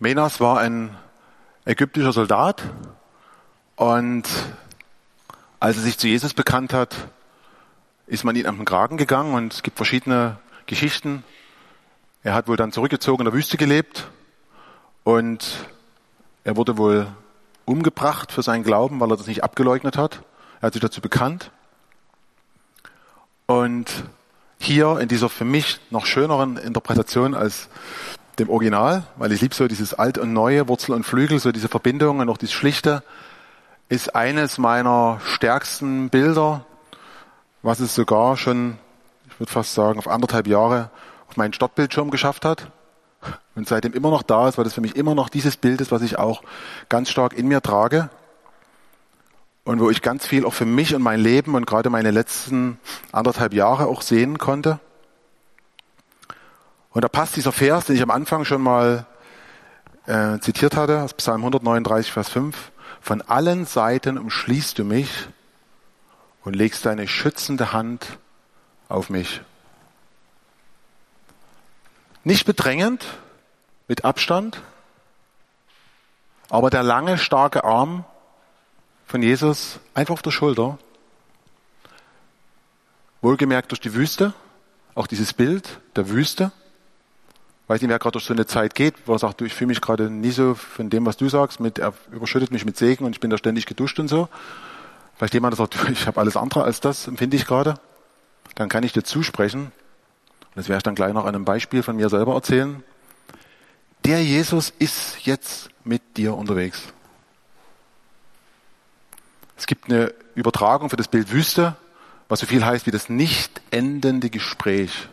Menas 0.00 0.40
war 0.40 0.58
ein 0.58 0.96
ägyptischer 1.66 2.14
Soldat 2.14 2.62
und 3.74 4.26
als 5.60 5.76
er 5.76 5.82
sich 5.82 5.98
zu 5.98 6.08
Jesus 6.08 6.32
bekannt 6.32 6.72
hat, 6.72 6.96
ist 8.06 8.24
man 8.24 8.36
ihn 8.36 8.46
am 8.46 8.64
Kragen 8.64 8.96
gegangen 8.96 9.34
und 9.34 9.52
es 9.52 9.62
gibt 9.62 9.76
verschiedene 9.76 10.38
Geschichten, 10.64 11.24
er 12.22 12.34
hat 12.34 12.48
wohl 12.48 12.56
dann 12.56 12.72
zurückgezogen 12.72 13.22
in 13.22 13.30
der 13.30 13.34
Wüste 13.34 13.56
gelebt 13.56 14.08
und 15.04 15.66
er 16.44 16.56
wurde 16.56 16.78
wohl 16.78 17.06
umgebracht 17.64 18.32
für 18.32 18.42
seinen 18.42 18.64
Glauben, 18.64 19.00
weil 19.00 19.10
er 19.10 19.16
das 19.16 19.26
nicht 19.26 19.44
abgeleugnet 19.44 19.96
hat. 19.96 20.22
Er 20.60 20.66
hat 20.66 20.72
sich 20.72 20.82
dazu 20.82 21.00
bekannt. 21.00 21.50
Und 23.46 24.04
hier 24.58 24.98
in 25.00 25.08
dieser 25.08 25.28
für 25.28 25.44
mich 25.44 25.80
noch 25.90 26.06
schöneren 26.06 26.56
Interpretation 26.56 27.34
als 27.34 27.68
dem 28.38 28.48
Original, 28.50 29.04
weil 29.16 29.32
ich 29.32 29.40
liebe 29.40 29.54
so 29.54 29.68
dieses 29.68 29.94
Alt 29.94 30.18
und 30.18 30.32
Neue, 30.32 30.68
Wurzel 30.68 30.92
und 30.92 31.04
Flügel, 31.04 31.38
so 31.38 31.52
diese 31.52 31.68
Verbindung 31.68 32.18
und 32.18 32.28
auch 32.28 32.38
dieses 32.38 32.54
Schlichte, 32.54 33.02
ist 33.88 34.14
eines 34.14 34.58
meiner 34.58 35.20
stärksten 35.24 36.10
Bilder, 36.10 36.64
was 37.62 37.80
es 37.80 37.94
sogar 37.94 38.36
schon, 38.36 38.78
ich 39.28 39.38
würde 39.40 39.52
fast 39.52 39.74
sagen, 39.74 39.98
auf 39.98 40.08
anderthalb 40.08 40.46
Jahre 40.46 40.90
auf 41.36 41.38
meinen 41.38 41.52
Startbildschirm 41.52 42.10
geschafft 42.10 42.46
hat 42.46 42.70
und 43.54 43.68
seitdem 43.68 43.92
immer 43.92 44.08
noch 44.08 44.22
da 44.22 44.48
ist, 44.48 44.56
weil 44.56 44.64
das 44.64 44.72
für 44.72 44.80
mich 44.80 44.96
immer 44.96 45.14
noch 45.14 45.28
dieses 45.28 45.58
Bild 45.58 45.82
ist, 45.82 45.92
was 45.92 46.00
ich 46.00 46.18
auch 46.18 46.42
ganz 46.88 47.10
stark 47.10 47.34
in 47.34 47.46
mir 47.46 47.60
trage 47.60 48.08
und 49.64 49.78
wo 49.78 49.90
ich 49.90 50.00
ganz 50.00 50.26
viel 50.26 50.46
auch 50.46 50.54
für 50.54 50.64
mich 50.64 50.94
und 50.94 51.02
mein 51.02 51.20
Leben 51.20 51.54
und 51.54 51.66
gerade 51.66 51.90
meine 51.90 52.10
letzten 52.10 52.78
anderthalb 53.12 53.52
Jahre 53.52 53.86
auch 53.86 54.00
sehen 54.00 54.38
konnte. 54.38 54.80
Und 56.90 57.04
da 57.04 57.08
passt 57.08 57.36
dieser 57.36 57.52
Vers, 57.52 57.84
den 57.84 57.96
ich 57.96 58.02
am 58.02 58.10
Anfang 58.10 58.46
schon 58.46 58.62
mal 58.62 59.04
äh, 60.06 60.38
zitiert 60.38 60.74
hatte, 60.74 61.02
aus 61.02 61.12
Psalm 61.12 61.42
139, 61.42 62.12
Vers 62.12 62.30
5. 62.30 62.72
Von 63.02 63.20
allen 63.20 63.66
Seiten 63.66 64.16
umschließt 64.16 64.78
du 64.78 64.84
mich 64.84 65.28
und 66.44 66.56
legst 66.56 66.86
deine 66.86 67.06
schützende 67.06 67.74
Hand 67.74 68.18
auf 68.88 69.10
mich. 69.10 69.42
Nicht 72.26 72.44
bedrängend, 72.44 73.04
mit 73.86 74.04
Abstand, 74.04 74.60
aber 76.50 76.70
der 76.70 76.82
lange, 76.82 77.18
starke 77.18 77.62
Arm 77.62 78.04
von 79.06 79.22
Jesus 79.22 79.78
einfach 79.94 80.14
auf 80.14 80.22
der 80.22 80.32
Schulter, 80.32 80.76
wohlgemerkt 83.22 83.70
durch 83.70 83.80
die 83.80 83.94
Wüste, 83.94 84.34
auch 84.96 85.06
dieses 85.06 85.34
Bild 85.34 85.78
der 85.94 86.08
Wüste, 86.08 86.50
weiß 87.68 87.80
nicht, 87.80 87.90
wer 87.90 88.00
gerade 88.00 88.14
durch 88.14 88.24
so 88.24 88.34
eine 88.34 88.46
Zeit 88.46 88.74
geht, 88.74 88.94
wo 89.06 89.12
er 89.12 89.20
sagt, 89.20 89.40
du, 89.40 89.44
ich 89.44 89.54
fühle 89.54 89.68
mich 89.68 89.80
gerade 89.80 90.10
nie 90.10 90.32
so 90.32 90.56
von 90.56 90.90
dem, 90.90 91.06
was 91.06 91.16
du 91.16 91.28
sagst, 91.28 91.60
mit, 91.60 91.78
er 91.78 91.92
überschüttet 92.10 92.50
mich 92.50 92.64
mit 92.64 92.76
Segen 92.76 93.04
und 93.04 93.12
ich 93.12 93.20
bin 93.20 93.30
da 93.30 93.38
ständig 93.38 93.66
geduscht 93.66 94.00
und 94.00 94.08
so. 94.08 94.28
Vielleicht 95.14 95.34
jemand, 95.34 95.52
der 95.52 95.58
sagt, 95.58 95.76
ich 95.92 96.08
habe 96.08 96.18
alles 96.18 96.36
andere 96.36 96.64
als 96.64 96.80
das, 96.80 97.06
empfinde 97.06 97.36
ich 97.36 97.46
gerade. 97.46 97.78
Dann 98.56 98.68
kann 98.68 98.82
ich 98.82 98.92
dir 98.92 99.04
zusprechen, 99.04 99.70
das 100.56 100.68
werde 100.68 100.78
ich 100.78 100.82
dann 100.82 100.94
gleich 100.94 101.12
noch 101.12 101.26
an 101.26 101.34
einem 101.34 101.44
Beispiel 101.44 101.82
von 101.82 101.96
mir 101.96 102.08
selber 102.08 102.34
erzählen. 102.34 102.82
Der 104.04 104.24
Jesus 104.24 104.72
ist 104.78 105.24
jetzt 105.26 105.68
mit 105.84 106.16
dir 106.16 106.34
unterwegs. 106.34 106.82
Es 109.56 109.66
gibt 109.66 109.90
eine 109.90 110.12
Übertragung 110.34 110.90
für 110.90 110.96
das 110.96 111.08
Bild 111.08 111.30
Wüste, 111.32 111.76
was 112.28 112.40
so 112.40 112.46
viel 112.46 112.64
heißt 112.64 112.86
wie 112.86 112.90
das 112.90 113.08
nicht 113.08 113.60
endende 113.70 114.30
Gespräch. 114.30 115.08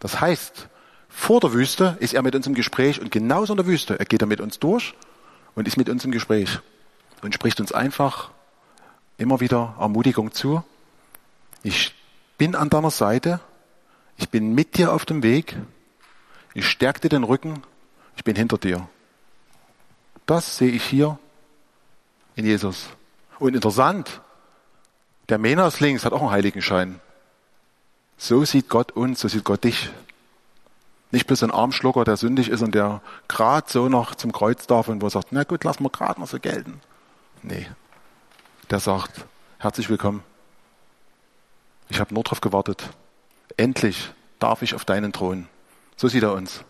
Das 0.00 0.20
heißt, 0.20 0.68
vor 1.08 1.40
der 1.40 1.52
Wüste 1.52 1.96
ist 2.00 2.14
er 2.14 2.22
mit 2.22 2.34
uns 2.34 2.46
im 2.46 2.54
Gespräch 2.54 3.00
und 3.00 3.10
genauso 3.10 3.52
in 3.52 3.58
der 3.58 3.66
Wüste. 3.66 3.98
Er 3.98 4.06
geht 4.06 4.22
da 4.22 4.26
mit 4.26 4.40
uns 4.40 4.58
durch 4.58 4.94
und 5.54 5.68
ist 5.68 5.76
mit 5.76 5.88
uns 5.88 6.04
im 6.04 6.10
Gespräch 6.10 6.58
und 7.22 7.34
spricht 7.34 7.60
uns 7.60 7.72
einfach 7.72 8.30
immer 9.18 9.40
wieder 9.40 9.74
Ermutigung 9.78 10.32
zu. 10.32 10.64
Ich 11.62 11.94
bin 12.38 12.54
an 12.54 12.70
deiner 12.70 12.90
Seite. 12.90 13.40
Ich 14.20 14.28
bin 14.28 14.54
mit 14.54 14.76
dir 14.76 14.92
auf 14.92 15.06
dem 15.06 15.22
Weg. 15.22 15.56
Ich 16.52 16.68
stärke 16.68 17.00
dir 17.00 17.08
den 17.08 17.24
Rücken. 17.24 17.62
Ich 18.16 18.22
bin 18.22 18.36
hinter 18.36 18.58
dir. 18.58 18.86
Das 20.26 20.58
sehe 20.58 20.70
ich 20.70 20.84
hier 20.84 21.18
in 22.36 22.44
Jesus. 22.44 22.90
Und 23.38 23.54
interessant, 23.54 24.20
der 25.30 25.38
Menas 25.38 25.80
links 25.80 26.04
hat 26.04 26.12
auch 26.12 26.20
einen 26.20 26.30
Heiligenschein. 26.30 27.00
So 28.18 28.44
sieht 28.44 28.68
Gott 28.68 28.92
uns, 28.92 29.20
so 29.20 29.28
sieht 29.28 29.44
Gott 29.44 29.64
dich. 29.64 29.88
Nicht 31.12 31.26
bloß 31.26 31.42
ein 31.44 31.50
Armschlucker, 31.50 32.04
der 32.04 32.18
sündig 32.18 32.50
ist 32.50 32.60
und 32.60 32.74
der 32.74 33.00
gerade 33.26 33.70
so 33.70 33.88
noch 33.88 34.14
zum 34.14 34.32
Kreuz 34.32 34.66
darf 34.66 34.88
und 34.88 35.00
wo 35.00 35.06
er 35.06 35.10
sagt, 35.10 35.28
na 35.30 35.44
gut, 35.44 35.64
lass 35.64 35.80
mal 35.80 35.88
gerade 35.88 36.20
noch 36.20 36.28
so 36.28 36.38
gelten. 36.38 36.82
Nee. 37.42 37.66
Der 38.68 38.80
sagt, 38.80 39.24
herzlich 39.58 39.88
willkommen. 39.88 40.22
Ich 41.88 41.98
habe 41.98 42.12
nur 42.12 42.22
darauf 42.22 42.42
gewartet. 42.42 42.90
Endlich 43.60 44.10
darf 44.38 44.62
ich 44.62 44.74
auf 44.74 44.86
deinen 44.86 45.12
Thron. 45.12 45.46
So 45.94 46.08
sieht 46.08 46.22
er 46.22 46.32
uns. 46.32 46.64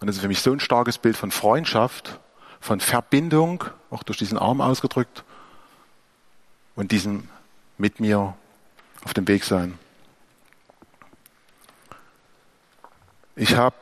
Und 0.00 0.06
das 0.06 0.16
ist 0.16 0.22
für 0.22 0.28
mich 0.28 0.40
so 0.40 0.50
ein 0.50 0.58
starkes 0.58 0.96
Bild 0.96 1.18
von 1.18 1.30
Freundschaft, 1.30 2.18
von 2.60 2.80
Verbindung, 2.80 3.62
auch 3.90 4.04
durch 4.04 4.16
diesen 4.16 4.38
Arm 4.38 4.62
ausgedrückt, 4.62 5.22
und 6.76 6.92
diesem 6.92 7.28
mit 7.76 8.00
mir 8.00 8.34
auf 9.04 9.12
dem 9.12 9.28
Weg 9.28 9.44
sein. 9.44 9.78
Ich 13.36 13.54
habe 13.54 13.76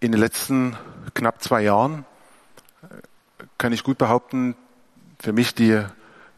in 0.00 0.12
den 0.12 0.20
letzten 0.20 0.76
knapp 1.14 1.42
zwei 1.42 1.62
Jahren, 1.62 2.04
kann 3.56 3.72
ich 3.72 3.82
gut 3.82 3.96
behaupten, 3.96 4.56
für 5.18 5.32
mich 5.32 5.54
die 5.54 5.86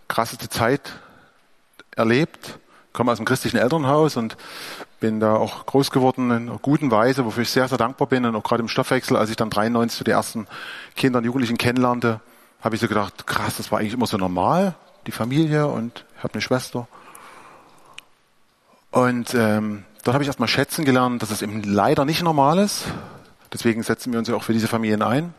krasseste 0.06 0.48
Zeit 0.48 0.92
erlebt. 1.96 2.58
Komme 2.92 3.10
aus 3.10 3.18
einem 3.18 3.26
christlichen 3.26 3.56
Elternhaus 3.56 4.16
und 4.16 4.36
bin 5.00 5.18
da 5.18 5.34
auch 5.34 5.66
groß 5.66 5.90
geworden 5.90 6.30
in 6.30 6.48
einer 6.48 6.58
guten 6.58 6.90
Weise, 6.90 7.24
wofür 7.24 7.42
ich 7.42 7.50
sehr, 7.50 7.68
sehr 7.68 7.78
dankbar 7.78 8.06
bin. 8.06 8.24
Und 8.24 8.36
auch 8.36 8.42
gerade 8.42 8.62
im 8.62 8.68
Stoffwechsel, 8.68 9.16
als 9.16 9.30
ich 9.30 9.36
dann 9.36 9.50
93 9.50 9.98
so 9.98 10.04
die 10.04 10.10
ersten 10.10 10.46
Kinder 10.94 11.18
und 11.18 11.24
Jugendlichen 11.24 11.56
kennenlernte, 11.56 12.20
habe 12.60 12.74
ich 12.74 12.80
so 12.80 12.88
gedacht, 12.88 13.26
krass, 13.26 13.56
das 13.56 13.72
war 13.72 13.78
eigentlich 13.78 13.94
immer 13.94 14.06
so 14.06 14.18
normal, 14.18 14.74
die 15.06 15.12
Familie 15.12 15.66
und 15.66 16.04
ich 16.16 16.22
habe 16.22 16.34
eine 16.34 16.42
Schwester. 16.42 16.86
Und 18.90 19.34
ähm, 19.34 19.84
Dort 20.04 20.14
habe 20.14 20.24
ich 20.24 20.28
erstmal 20.28 20.48
schätzen 20.48 20.84
gelernt, 20.84 21.22
dass 21.22 21.30
es 21.30 21.42
eben 21.42 21.62
leider 21.62 22.04
nicht 22.04 22.22
normal 22.22 22.58
ist. 22.58 22.84
Deswegen 23.52 23.82
setzen 23.84 24.12
wir 24.12 24.18
uns 24.18 24.28
ja 24.28 24.34
auch 24.34 24.42
für 24.42 24.52
diese 24.52 24.66
Familien 24.66 25.02
ein. 25.02 25.32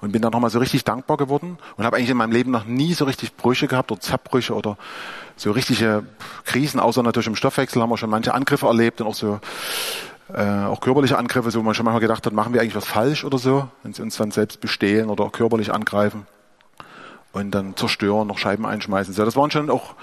Und 0.00 0.12
bin 0.12 0.22
dann 0.22 0.32
nochmal 0.32 0.50
so 0.50 0.58
richtig 0.58 0.84
dankbar 0.84 1.16
geworden 1.16 1.58
und 1.76 1.84
habe 1.84 1.96
eigentlich 1.96 2.10
in 2.10 2.16
meinem 2.16 2.32
Leben 2.32 2.50
noch 2.50 2.64
nie 2.64 2.94
so 2.94 3.04
richtig 3.04 3.36
Brüche 3.36 3.68
gehabt 3.68 3.90
oder 3.90 4.00
Zerbrüche 4.00 4.54
oder 4.54 4.76
so 5.36 5.50
richtige 5.50 6.04
Krisen, 6.44 6.80
außer 6.80 7.02
natürlich 7.02 7.26
im 7.26 7.36
Stoffwechsel 7.36 7.82
haben 7.82 7.90
wir 7.90 7.96
schon 7.96 8.10
manche 8.10 8.34
Angriffe 8.34 8.66
erlebt 8.66 9.00
und 9.00 9.06
auch 9.06 9.14
so 9.14 9.40
äh, 10.32 10.42
auch 10.42 10.80
körperliche 10.80 11.18
Angriffe, 11.18 11.50
so 11.50 11.58
wo 11.58 11.62
man 11.62 11.74
schon 11.74 11.84
manchmal 11.84 12.00
gedacht 12.00 12.24
hat, 12.24 12.32
machen 12.32 12.54
wir 12.54 12.60
eigentlich 12.60 12.76
was 12.76 12.86
falsch 12.86 13.24
oder 13.24 13.38
so, 13.38 13.68
wenn 13.82 13.92
sie 13.92 14.02
uns 14.02 14.16
dann 14.16 14.30
selbst 14.30 14.60
bestehlen 14.60 15.10
oder 15.10 15.28
körperlich 15.30 15.72
angreifen 15.72 16.26
und 17.32 17.50
dann 17.50 17.76
zerstören, 17.76 18.28
noch 18.28 18.38
Scheiben 18.38 18.64
einschmeißen. 18.64 19.12
So, 19.12 19.24
das 19.24 19.36
waren 19.36 19.50
schon 19.50 19.68
auch 19.68 19.94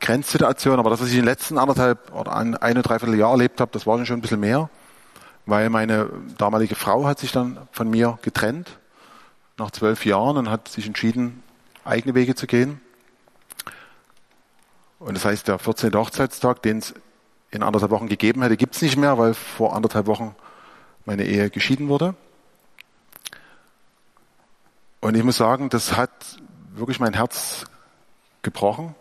Grenzsituation, 0.00 0.78
aber 0.78 0.90
das, 0.90 1.00
was 1.00 1.08
ich 1.08 1.14
in 1.14 1.20
den 1.20 1.26
letzten 1.26 1.58
anderthalb 1.58 2.12
oder 2.14 2.34
eine, 2.34 2.82
dreiviertel 2.82 3.18
Jahr 3.18 3.32
erlebt 3.32 3.60
habe, 3.60 3.70
das 3.72 3.86
war 3.86 4.04
schon 4.04 4.18
ein 4.18 4.22
bisschen 4.22 4.40
mehr, 4.40 4.70
weil 5.46 5.70
meine 5.70 6.08
damalige 6.38 6.74
Frau 6.74 7.06
hat 7.06 7.18
sich 7.18 7.32
dann 7.32 7.58
von 7.72 7.88
mir 7.90 8.18
getrennt 8.22 8.78
nach 9.58 9.70
zwölf 9.70 10.04
Jahren 10.04 10.36
und 10.36 10.50
hat 10.50 10.68
sich 10.68 10.86
entschieden, 10.86 11.42
eigene 11.84 12.14
Wege 12.14 12.34
zu 12.34 12.46
gehen. 12.46 12.80
Und 14.98 15.14
das 15.14 15.24
heißt, 15.24 15.48
der 15.48 15.58
14. 15.58 15.92
Hochzeitstag, 15.94 16.62
den 16.62 16.78
es 16.78 16.94
in 17.50 17.62
anderthalb 17.62 17.90
Wochen 17.90 18.08
gegeben 18.08 18.42
hätte, 18.42 18.56
gibt 18.56 18.74
es 18.74 18.82
nicht 18.82 18.96
mehr, 18.96 19.18
weil 19.18 19.34
vor 19.34 19.74
anderthalb 19.74 20.06
Wochen 20.06 20.34
meine 21.04 21.24
Ehe 21.24 21.50
geschieden 21.50 21.88
wurde. 21.88 22.14
Und 25.00 25.16
ich 25.16 25.22
muss 25.22 25.36
sagen, 25.36 25.68
das 25.68 25.96
hat 25.96 26.38
wirklich 26.74 27.00
mein 27.00 27.14
Herz 27.14 27.64
gebrochen 28.42 28.94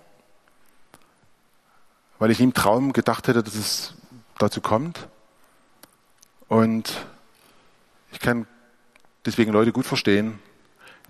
weil 2.19 2.31
ich 2.31 2.39
nie 2.39 2.45
im 2.45 2.53
Traum 2.53 2.93
gedacht 2.93 3.27
hätte, 3.27 3.43
dass 3.43 3.55
es 3.55 3.93
dazu 4.37 4.61
kommt. 4.61 5.07
Und 6.47 7.05
ich 8.11 8.19
kann 8.19 8.47
deswegen 9.25 9.51
Leute 9.51 9.71
gut 9.71 9.85
verstehen, 9.85 10.39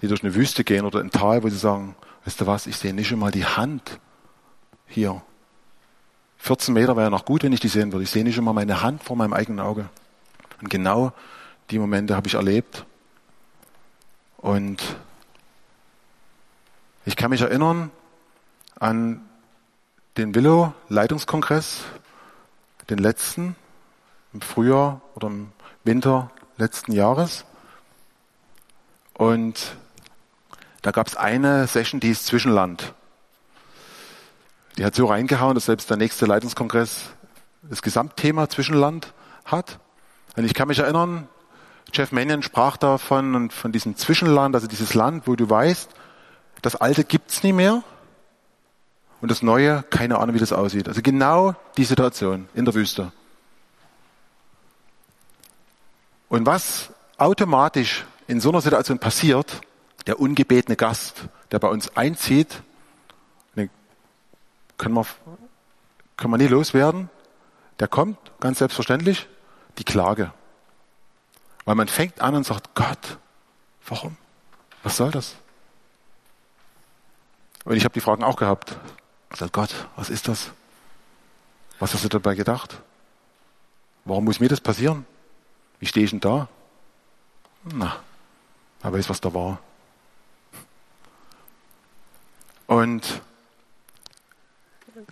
die 0.02 0.08
durch 0.08 0.24
eine 0.24 0.36
Wüste 0.36 0.64
gehen 0.64 0.86
oder 0.86 1.00
ein 1.00 1.12
Tal, 1.12 1.44
wo 1.44 1.50
sie 1.50 1.58
sagen, 1.58 1.96
weißt 2.26 2.42
du 2.42 2.48
was, 2.48 2.68
ich 2.68 2.78
sehe 2.78 2.94
nicht 2.94 3.12
einmal 3.12 3.32
die 3.32 3.46
Hand 3.46 4.00
hier. 4.86 5.22
14 6.40 6.74
Meter 6.74 6.96
wäre 6.96 7.08
ja 7.08 7.10
noch 7.10 7.26
gut, 7.26 7.44
wenn 7.44 7.54
ich 7.54 7.60
die 7.60 7.68
sehen 7.68 7.92
würde. 7.92 8.04
Ich 8.04 8.12
sehe 8.12 8.24
nicht 8.24 8.38
einmal 8.38 8.54
meine 8.54 8.82
Hand 8.82 9.04
vor 9.04 9.16
meinem 9.16 9.34
eigenen 9.34 9.60
Auge. 9.60 9.90
Und 10.62 10.70
genau 10.70 11.14
die 11.70 11.80
Momente 11.80 12.16
habe 12.16 12.28
ich 12.28 12.36
erlebt. 12.36 12.86
Und 14.38 14.82
ich 17.06 17.16
kann 17.16 17.32
mich 17.32 17.42
erinnern 17.42 17.92
an 18.80 19.22
den 20.18 20.36
Willow-Leitungskongress, 20.36 21.84
den 22.90 22.98
letzten, 23.00 23.56
im 24.34 24.42
Frühjahr 24.42 25.02
oder 25.16 25.28
im 25.28 25.52
Winter 25.84 26.32
letzten 26.58 26.92
Jahres. 26.92 27.46
Und 29.14 29.76
da 30.82 30.92
gab 30.92 31.08
es 31.08 31.16
eine 31.16 31.68
Session, 31.68 32.00
die 32.00 32.10
ist 32.10 32.26
Zwischenland. 32.26 32.94
Die 34.78 34.86
hat 34.86 34.96
so 34.96 35.08
reingehauen, 35.08 35.56
dass 35.56 35.66
selbst 35.66 35.90
der 35.90 35.98
nächste 35.98 36.26
Leitungskongress 36.26 37.10
das 37.64 37.82
Gesamtthema 37.82 38.48
Zwischenland 38.48 39.14
hat. 39.46 39.80
Und 40.36 40.46
ich 40.46 40.54
kann 40.54 40.68
mich 40.68 40.80
erinnern, 40.80 41.28
Jeff 41.94 42.12
Mannion 42.12 42.44
sprach 42.44 42.78
davon 42.78 43.34
und 43.36 43.54
von 43.54 43.72
diesem 43.72 43.96
Zwischenland, 43.96 44.56
also 44.56 44.68
dieses 44.68 44.94
Land, 44.94 45.26
wo 45.26 45.36
du 45.36 45.50
weißt, 45.50 45.90
das 46.62 46.76
Alte 46.76 47.04
gibt's 47.04 47.44
nie 47.44 47.54
mehr 47.54 47.84
und 49.22 49.32
das 49.32 49.42
Neue, 49.42 49.84
keine 49.90 50.20
Ahnung, 50.20 50.36
wie 50.36 50.40
das 50.40 50.54
aussieht. 50.54 50.88
Also 50.88 51.02
genau 51.02 51.56
die 51.78 51.86
Situation 51.86 52.50
in 52.54 52.66
der 52.66 52.74
Wüste. 52.74 53.12
Und 56.30 56.46
was 56.46 56.92
automatisch 57.18 58.06
in 58.28 58.40
so 58.42 58.50
einer 58.50 58.62
Situation 58.62 59.00
passiert, 59.00 59.62
der 60.08 60.20
ungebetene 60.20 60.76
Gast, 60.76 61.28
der 61.52 61.60
bei 61.60 61.68
uns 61.68 61.96
einzieht, 61.96 62.64
den 63.56 63.70
können 64.78 64.96
wir, 64.96 65.06
können 66.16 66.34
wir 66.34 66.38
nie 66.38 66.48
loswerden, 66.48 67.10
der 67.80 67.88
kommt 67.88 68.18
ganz 68.40 68.60
selbstverständlich, 68.60 69.28
die 69.78 69.84
Klage. 69.84 70.34
Weil 71.66 71.76
man 71.76 71.90
fängt 71.90 72.22
an 72.22 72.36
und 72.36 72.46
sagt, 72.46 72.74
Gott, 72.74 73.18
warum? 73.86 74.16
Was 74.84 74.98
soll 74.98 75.12
das? 75.12 75.36
Und 77.66 77.76
ich 77.76 77.84
habe 77.84 77.94
die 77.94 78.00
Fragen 78.00 78.24
auch 78.24 78.38
gehabt. 78.38 78.78
Ich 79.32 79.38
sage, 79.38 79.52
Gott, 79.52 79.88
was 79.98 80.10
ist 80.10 80.30
das? 80.30 80.52
Was 81.80 81.94
hast 81.94 82.06
du 82.06 82.08
dabei 82.08 82.34
gedacht? 82.36 82.82
Warum 84.06 84.24
muss 84.24 84.40
mir 84.40 84.48
das 84.48 84.62
passieren? 84.62 85.06
Wie 85.80 85.86
stehe 85.86 86.06
ich 86.06 86.12
denn 86.12 86.22
da? 86.22 86.48
Na, 87.66 87.98
er 88.82 88.94
weiß, 88.94 89.10
was 89.10 89.20
da 89.20 89.34
war. 89.34 89.60
Und 92.68 93.22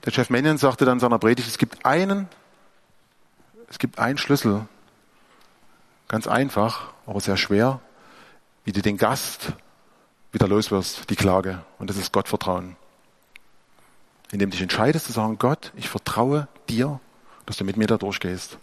der 0.06 0.12
Chef 0.12 0.30
Mannion 0.30 0.58
sagte 0.58 0.86
dann 0.86 0.96
in 0.96 1.00
seiner 1.00 1.20
Predigt, 1.20 1.48
es 1.48 1.58
gibt 1.58 1.86
einen, 1.86 2.28
es 3.70 3.80
gibt 3.80 3.98
einen 3.98 4.18
Schlüssel, 4.18 4.68
ganz 6.08 6.28
einfach, 6.28 6.94
aber 7.08 7.22
sehr 7.22 7.38
schwer, 7.38 7.80
wie 8.65 8.72
du 8.72 8.82
den 8.82 8.98
Gast 8.98 9.54
wieder 10.32 10.48
los 10.48 10.70
wirst, 10.70 11.10
die 11.10 11.15
Klage. 11.15 11.63
Und 11.80 11.89
das 11.89 11.98
ist 11.98 12.12
Gottvertrauen. 12.12 12.76
Indem 14.32 14.50
du 14.50 14.56
dich 14.56 14.62
entscheidest 14.62 15.06
zu 15.06 15.13
sagen, 15.13 15.38
Gott, 15.38 15.72
ich 15.76 15.88
vertraue 15.88 16.48
dir, 16.68 17.00
dass 17.46 17.58
du 17.58 17.63
mit 17.63 17.78
mir 17.78 17.88
da 17.88 17.98
durchgehst. 17.98 18.58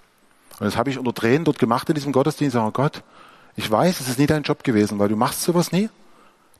Und 0.58 0.66
das 0.66 0.76
habe 0.76 0.90
ich 0.90 0.98
unter 0.98 1.14
Tränen 1.14 1.44
dort 1.44 1.58
gemacht 1.58 1.88
in 1.88 1.94
diesem 1.94 2.12
Gottesdienst. 2.12 2.54
Sagen, 2.54 2.72
Gott, 2.72 3.02
ich 3.56 3.70
weiß, 3.70 4.00
es 4.00 4.08
ist 4.08 4.18
nie 4.18 4.26
dein 4.26 4.42
Job 4.42 4.64
gewesen, 4.64 4.98
weil 4.98 5.08
du 5.08 5.16
machst 5.16 5.42
sowas 5.42 5.72
nie. 5.72 5.88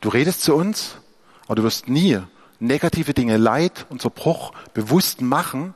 Du 0.00 0.08
redest 0.08 0.42
zu 0.42 0.54
uns, 0.54 0.96
aber 1.46 1.56
du 1.56 1.62
wirst 1.62 1.88
nie 1.88 2.20
negative 2.58 3.12
Dinge, 3.14 3.36
Leid 3.36 3.86
und 3.90 4.00
Zerbruch 4.00 4.52
bewusst 4.72 5.20
machen, 5.20 5.74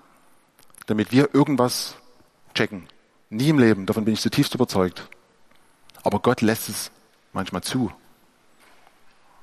damit 0.87 1.13
wir 1.13 1.35
irgendwas 1.35 1.97
checken. 2.55 2.89
Nie 3.29 3.49
im 3.49 3.59
Leben, 3.59 3.87
davon 3.87 4.05
bin 4.05 4.15
ich 4.15 4.21
zutiefst 4.21 4.55
überzeugt. 4.55 5.09
Aber 6.03 6.21
Gott 6.21 6.41
lässt 6.41 6.69
es 6.69 6.91
manchmal 7.33 7.63
zu. 7.63 7.91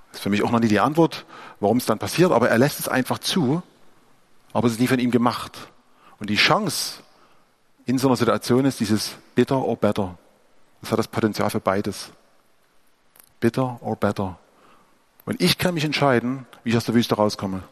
Das 0.10 0.20
ist 0.20 0.24
für 0.24 0.30
mich 0.30 0.44
auch 0.44 0.52
noch 0.52 0.60
nie 0.60 0.68
die 0.68 0.80
Antwort, 0.80 1.26
warum 1.60 1.78
es 1.78 1.86
dann 1.86 2.00
passiert, 2.00 2.32
aber 2.32 2.50
er 2.50 2.58
lässt 2.58 2.80
es 2.80 2.88
einfach 2.88 3.20
zu, 3.20 3.62
aber 4.54 4.68
es 4.68 4.74
ist 4.74 4.80
nie 4.80 4.88
von 4.88 5.00
ihm 5.00 5.12
gemacht. 5.12 5.58
Und 6.20 6.30
die 6.30 6.36
Chance 6.36 7.02
in 7.86 7.98
so 7.98 8.08
einer 8.08 8.16
Situation 8.16 8.64
ist 8.66 8.80
dieses 8.80 9.16
bitter 9.36 9.58
or 9.58 9.76
better. 9.76 10.18
Das 10.82 10.92
hat 10.92 11.00
das 11.00 11.08
Potenzial 11.08 11.50
für 11.50 11.60
beides. 11.60 12.12
Bitter 13.40 13.78
or 13.82 13.96
better. 13.96 14.38
Und 15.26 15.42
ich 15.42 15.58
kann 15.58 15.74
mich 15.74 15.86
entscheiden, 15.86 16.46
wie 16.64 16.72
ich 16.72 16.78
aus 16.78 16.86
der 16.86 16.96
Wüste 16.96 17.16
rauskomme. 17.16 17.64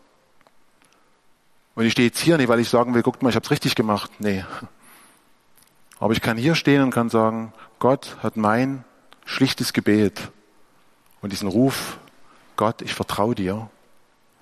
Und 1.76 1.86
ich 1.86 1.94
stehe 1.94 2.08
jetzt 2.08 2.20
hier 2.20 2.38
nicht, 2.38 2.48
weil 2.48 2.60
ich 2.60 2.70
sagen 2.70 2.94
will, 2.94 3.02
guckt 3.02 3.24
mal, 3.24 3.30
ich 3.30 3.36
habe 3.36 3.46
es 3.46 3.52
richtig 3.52 3.76
gemacht. 3.76 4.12
Nee. 4.20 4.46
Aber 6.00 6.14
ich 6.14 6.22
kann 6.22 6.38
hier 6.38 6.56
stehen 6.56 6.82
und 6.82 6.92
kann 6.92 7.10
sagen, 7.10 7.54
Gott 7.80 8.18
hat 8.24 8.38
mein 8.38 8.84
schlichtes 9.26 9.74
Gebet 9.74 10.32
und 11.22 11.32
diesen 11.32 11.48
Ruf, 11.48 12.00
Gott, 12.56 12.82
ich 12.82 12.94
vertraue 12.94 13.36
dir, 13.36 13.70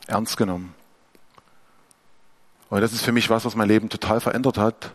ernst 0.08 0.38
genommen. 0.38 0.74
Und 2.69 2.82
das 2.82 2.93
ist 2.93 3.04
für 3.04 3.12
mich 3.12 3.30
was, 3.30 3.45
was 3.45 3.56
mein 3.56 3.67
Leben 3.67 3.89
total 3.89 4.22
verändert 4.22 4.58
hat. 4.58 4.93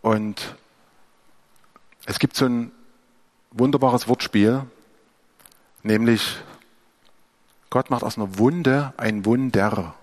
Und 0.00 0.56
es 2.06 2.18
gibt 2.18 2.36
so 2.36 2.46
ein 2.46 2.72
wunderbares 3.50 4.08
Wortspiel, 4.08 4.62
nämlich 5.82 6.36
Gott 7.74 7.90
macht 7.90 8.04
aus 8.04 8.16
einer 8.16 8.38
Wunde 8.38 8.94
ein 8.98 9.24
Wunder. 9.24 9.96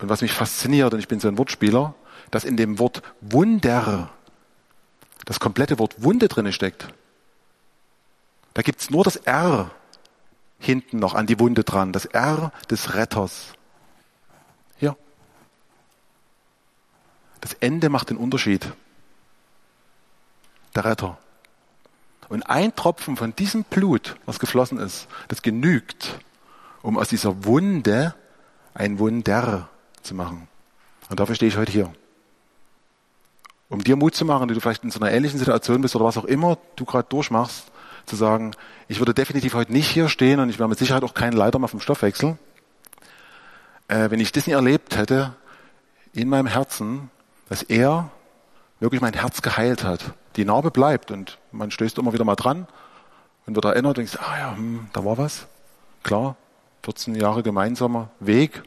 Und 0.00 0.10
was 0.10 0.20
mich 0.20 0.34
fasziniert, 0.34 0.92
und 0.92 1.00
ich 1.00 1.08
bin 1.08 1.18
so 1.18 1.28
ein 1.28 1.38
Wortspieler, 1.38 1.94
dass 2.30 2.44
in 2.44 2.58
dem 2.58 2.78
Wort 2.78 3.00
Wunder 3.22 4.10
das 5.24 5.40
komplette 5.40 5.78
Wort 5.78 6.02
Wunde 6.02 6.28
drinne 6.28 6.52
steckt. 6.52 6.92
Da 8.52 8.60
gibt's 8.60 8.90
nur 8.90 9.02
das 9.02 9.16
R 9.16 9.70
hinten 10.58 10.98
noch 10.98 11.14
an 11.14 11.26
die 11.26 11.40
Wunde 11.40 11.64
dran, 11.64 11.94
das 11.94 12.04
R 12.04 12.52
des 12.68 12.92
Retters. 12.92 13.54
Hier. 14.76 14.98
Das 17.40 17.54
Ende 17.54 17.88
macht 17.88 18.10
den 18.10 18.18
Unterschied. 18.18 18.70
Der 20.74 20.84
Retter. 20.84 21.16
Und 22.30 22.44
ein 22.44 22.74
Tropfen 22.76 23.16
von 23.16 23.34
diesem 23.34 23.64
Blut, 23.64 24.16
was 24.24 24.38
geflossen 24.38 24.78
ist, 24.78 25.08
das 25.26 25.42
genügt, 25.42 26.20
um 26.80 26.96
aus 26.96 27.08
dieser 27.08 27.44
Wunde 27.44 28.14
ein 28.72 29.00
Wunder 29.00 29.68
zu 30.00 30.14
machen. 30.14 30.46
Und 31.08 31.18
dafür 31.18 31.34
stehe 31.34 31.48
ich 31.48 31.56
heute 31.56 31.72
hier. 31.72 31.92
Um 33.68 33.82
dir 33.82 33.96
Mut 33.96 34.14
zu 34.14 34.24
machen, 34.24 34.46
die 34.46 34.54
du 34.54 34.60
vielleicht 34.60 34.84
in 34.84 34.92
so 34.92 35.00
einer 35.00 35.10
ähnlichen 35.10 35.40
Situation 35.40 35.82
bist 35.82 35.96
oder 35.96 36.04
was 36.04 36.16
auch 36.16 36.24
immer 36.24 36.56
du 36.76 36.84
gerade 36.84 37.08
durchmachst, 37.08 37.64
zu 38.06 38.14
sagen, 38.14 38.52
ich 38.86 39.00
würde 39.00 39.12
definitiv 39.12 39.54
heute 39.54 39.72
nicht 39.72 39.90
hier 39.90 40.08
stehen 40.08 40.38
und 40.38 40.50
ich 40.50 40.60
wäre 40.60 40.68
mit 40.68 40.78
Sicherheit 40.78 41.02
auch 41.02 41.14
kein 41.14 41.32
Leiter 41.32 41.58
mehr 41.58 41.68
vom 41.68 41.80
Stoffwechsel. 41.80 42.38
Äh, 43.88 44.10
wenn 44.10 44.20
ich 44.20 44.30
das 44.30 44.46
nie 44.46 44.52
erlebt 44.52 44.96
hätte, 44.96 45.34
in 46.12 46.28
meinem 46.28 46.46
Herzen, 46.46 47.10
dass 47.48 47.64
er 47.64 48.08
wirklich 48.78 49.00
mein 49.00 49.14
Herz 49.14 49.42
geheilt 49.42 49.82
hat. 49.82 50.14
Die 50.36 50.44
Narbe 50.44 50.70
bleibt 50.70 51.10
und 51.10 51.38
man 51.52 51.70
stößt 51.70 51.98
immer 51.98 52.12
wieder 52.12 52.24
mal 52.24 52.36
dran 52.36 52.66
und 53.46 53.54
wird 53.54 53.64
erinnert 53.64 53.98
und 53.98 54.08
denkt, 54.08 54.18
ah 54.22 54.38
ja, 54.38 54.56
hm, 54.56 54.88
da 54.92 55.04
war 55.04 55.18
was. 55.18 55.46
Klar, 56.02 56.36
14 56.82 57.14
Jahre 57.14 57.42
gemeinsamer 57.42 58.10
Weg. 58.20 58.62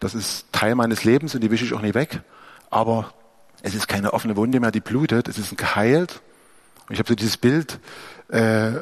Das 0.00 0.14
ist 0.14 0.52
Teil 0.52 0.74
meines 0.74 1.04
Lebens 1.04 1.34
und 1.34 1.40
die 1.40 1.50
wische 1.50 1.64
ich 1.64 1.72
auch 1.72 1.80
nie 1.80 1.94
weg. 1.94 2.22
Aber 2.70 3.12
es 3.62 3.74
ist 3.74 3.86
keine 3.86 4.12
offene 4.12 4.36
Wunde 4.36 4.58
mehr, 4.58 4.72
die 4.72 4.80
blutet. 4.80 5.28
Es 5.28 5.38
ist 5.38 5.56
geheilt. 5.56 6.20
Und 6.88 6.94
ich 6.94 6.98
habe 6.98 7.08
so 7.08 7.14
dieses 7.14 7.36
Bild, 7.36 7.78
äh, 8.28 8.72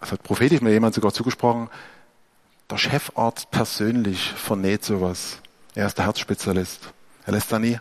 das 0.00 0.12
hat 0.12 0.22
prophetisch 0.22 0.60
mir 0.60 0.70
jemand 0.70 0.94
sogar 0.94 1.12
zugesprochen, 1.12 1.68
der 2.70 2.78
Chefarzt 2.78 3.50
persönlich 3.50 4.32
vernäht 4.32 4.84
sowas. 4.84 5.38
Er 5.74 5.86
ist 5.86 5.98
der 5.98 6.06
Herzspezialist. 6.06 6.92
Er 7.26 7.32
lässt 7.32 7.50
da 7.50 7.58
nie 7.58 7.78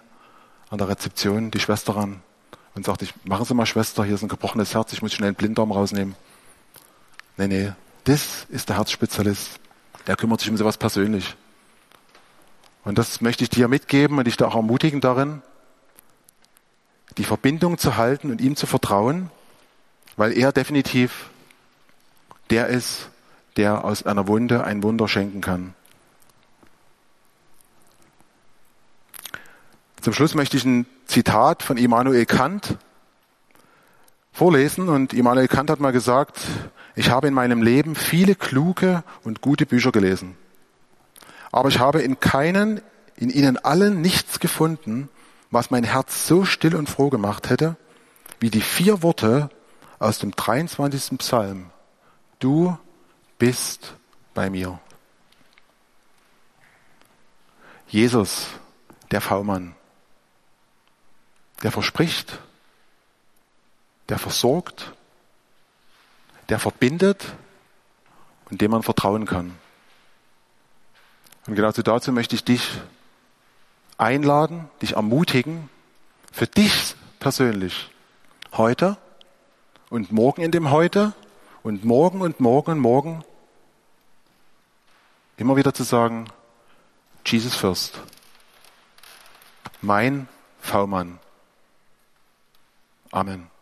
an 0.70 0.80
der 0.80 0.89
Rezeption 0.89 1.52
die 1.52 1.60
Schwester 1.60 1.96
ran 1.96 2.22
und 2.76 2.86
sagt, 2.86 3.02
ich, 3.02 3.14
machen 3.26 3.46
Sie 3.46 3.54
mal 3.54 3.66
Schwester, 3.66 4.04
hier 4.04 4.16
ist 4.16 4.24
ein 4.24 4.30
gebrochenes 4.30 4.74
Herz, 4.74 4.94
ich 4.94 5.02
muss 5.02 5.14
schnell 5.14 5.28
einen 5.28 5.36
Blinddarm 5.36 5.72
rausnehmen. 5.72 6.16
Nee, 7.38 7.48
nee, 7.48 7.72
das 8.04 8.46
ist 8.50 8.70
der 8.70 8.78
Herzspezialist. 8.78 9.60
Der 10.08 10.16
kümmert 10.16 10.42
sich 10.42 10.50
um 10.50 10.58
sowas 10.58 10.78
persönlich. 10.78 11.36
Und 12.84 12.98
das 12.98 13.22
möchte 13.22 13.44
ich 13.44 13.50
dir 13.50 13.68
mitgeben 13.68 14.18
und 14.18 14.26
dich 14.26 14.38
da 14.38 14.48
auch 14.48 14.56
ermutigen 14.56 15.02
darin, 15.02 15.42
die 17.18 17.24
Verbindung 17.24 17.78
zu 17.78 17.96
halten 17.96 18.32
und 18.32 18.42
ihm 18.42 18.56
zu 18.56 18.66
vertrauen, 18.66 19.30
weil 20.18 20.38
er 20.38 20.52
definitiv 20.52 21.30
der 22.50 22.68
ist, 22.68 23.10
der 23.56 23.86
aus 23.86 24.04
einer 24.04 24.28
Wunde 24.28 24.64
ein 24.64 24.84
Wunder 24.84 25.08
schenken 25.08 25.42
kann. 25.42 25.74
Zum 30.02 30.14
Schluss 30.14 30.36
möchte 30.36 30.58
ich 30.58 30.66
ein 30.66 30.86
Zitat 31.06 31.63
von 31.63 31.78
Immanuel 31.78 32.26
Kant 32.26 32.78
vorlesen. 34.32 34.89
Und 34.89 35.13
Immanuel 35.13 35.48
Kant 35.48 35.70
hat 35.70 35.80
mal 35.80 35.92
gesagt, 35.92 36.39
ich 36.96 37.10
habe 37.10 37.28
in 37.28 37.34
meinem 37.34 37.62
Leben 37.62 37.96
viele 37.96 38.36
kluge 38.36 39.04
und 39.24 39.42
gute 39.42 39.66
Bücher 39.66 39.92
gelesen. 39.92 40.36
Aber 41.52 41.70
ich 41.70 41.80
habe 41.80 42.02
in 42.02 42.20
keinen, 42.20 42.82
in 43.16 43.30
ihnen 43.30 43.58
allen 43.58 44.02
nichts 44.02 44.39
gefunden, 44.39 45.10
was 45.52 45.72
mein 45.72 45.84
Herz 45.84 46.28
so 46.28 46.46
still 46.46 46.76
und 46.76 46.89
froh 46.89 47.10
gemacht 47.10 47.50
hätte, 47.50 47.76
wie 48.39 48.50
die 48.50 48.62
vier 48.62 49.04
Worte 49.04 49.50
aus 50.00 50.20
dem 50.20 50.32
23. 50.32 51.18
Psalm. 51.20 51.70
Du 52.39 52.78
bist 53.38 53.94
bei 54.34 54.50
mir. 54.50 54.80
Jesus, 57.88 58.48
der 59.12 59.22
V-Mann, 59.22 59.76
der 61.63 61.71
verspricht, 61.71 62.39
der 64.10 64.19
versorgt, 64.19 64.91
der 66.49 66.60
verbindet 66.60 67.26
und 68.49 68.62
dem 68.62 68.71
man 68.71 68.84
vertrauen 68.84 69.26
kann. 69.26 69.58
Und 71.47 71.56
genau 71.56 71.71
dazu 71.71 72.12
möchte 72.12 72.36
ich 72.36 72.43
dich 72.43 72.69
einladen, 73.97 74.69
dich 74.82 74.93
ermutigen, 74.93 75.69
für 76.32 76.47
dich 76.47 76.95
persönlich 77.19 77.89
heute 78.54 78.97
und 79.89 80.12
morgen 80.12 80.41
in 80.41 80.52
dem 80.52 80.71
heute 80.71 81.13
und 81.63 81.86
morgen 81.86 82.21
und 82.21 82.39
morgen 82.39 82.71
und 82.71 82.80
morgen 82.80 83.23
immer 85.38 85.56
wieder 85.56 85.73
zu 85.73 85.84
sagen, 85.84 86.28
Jesus 87.26 87.56
first. 87.56 87.99
Mein 89.82 90.28
V-Mann. 90.62 91.19
Amen. 93.13 93.53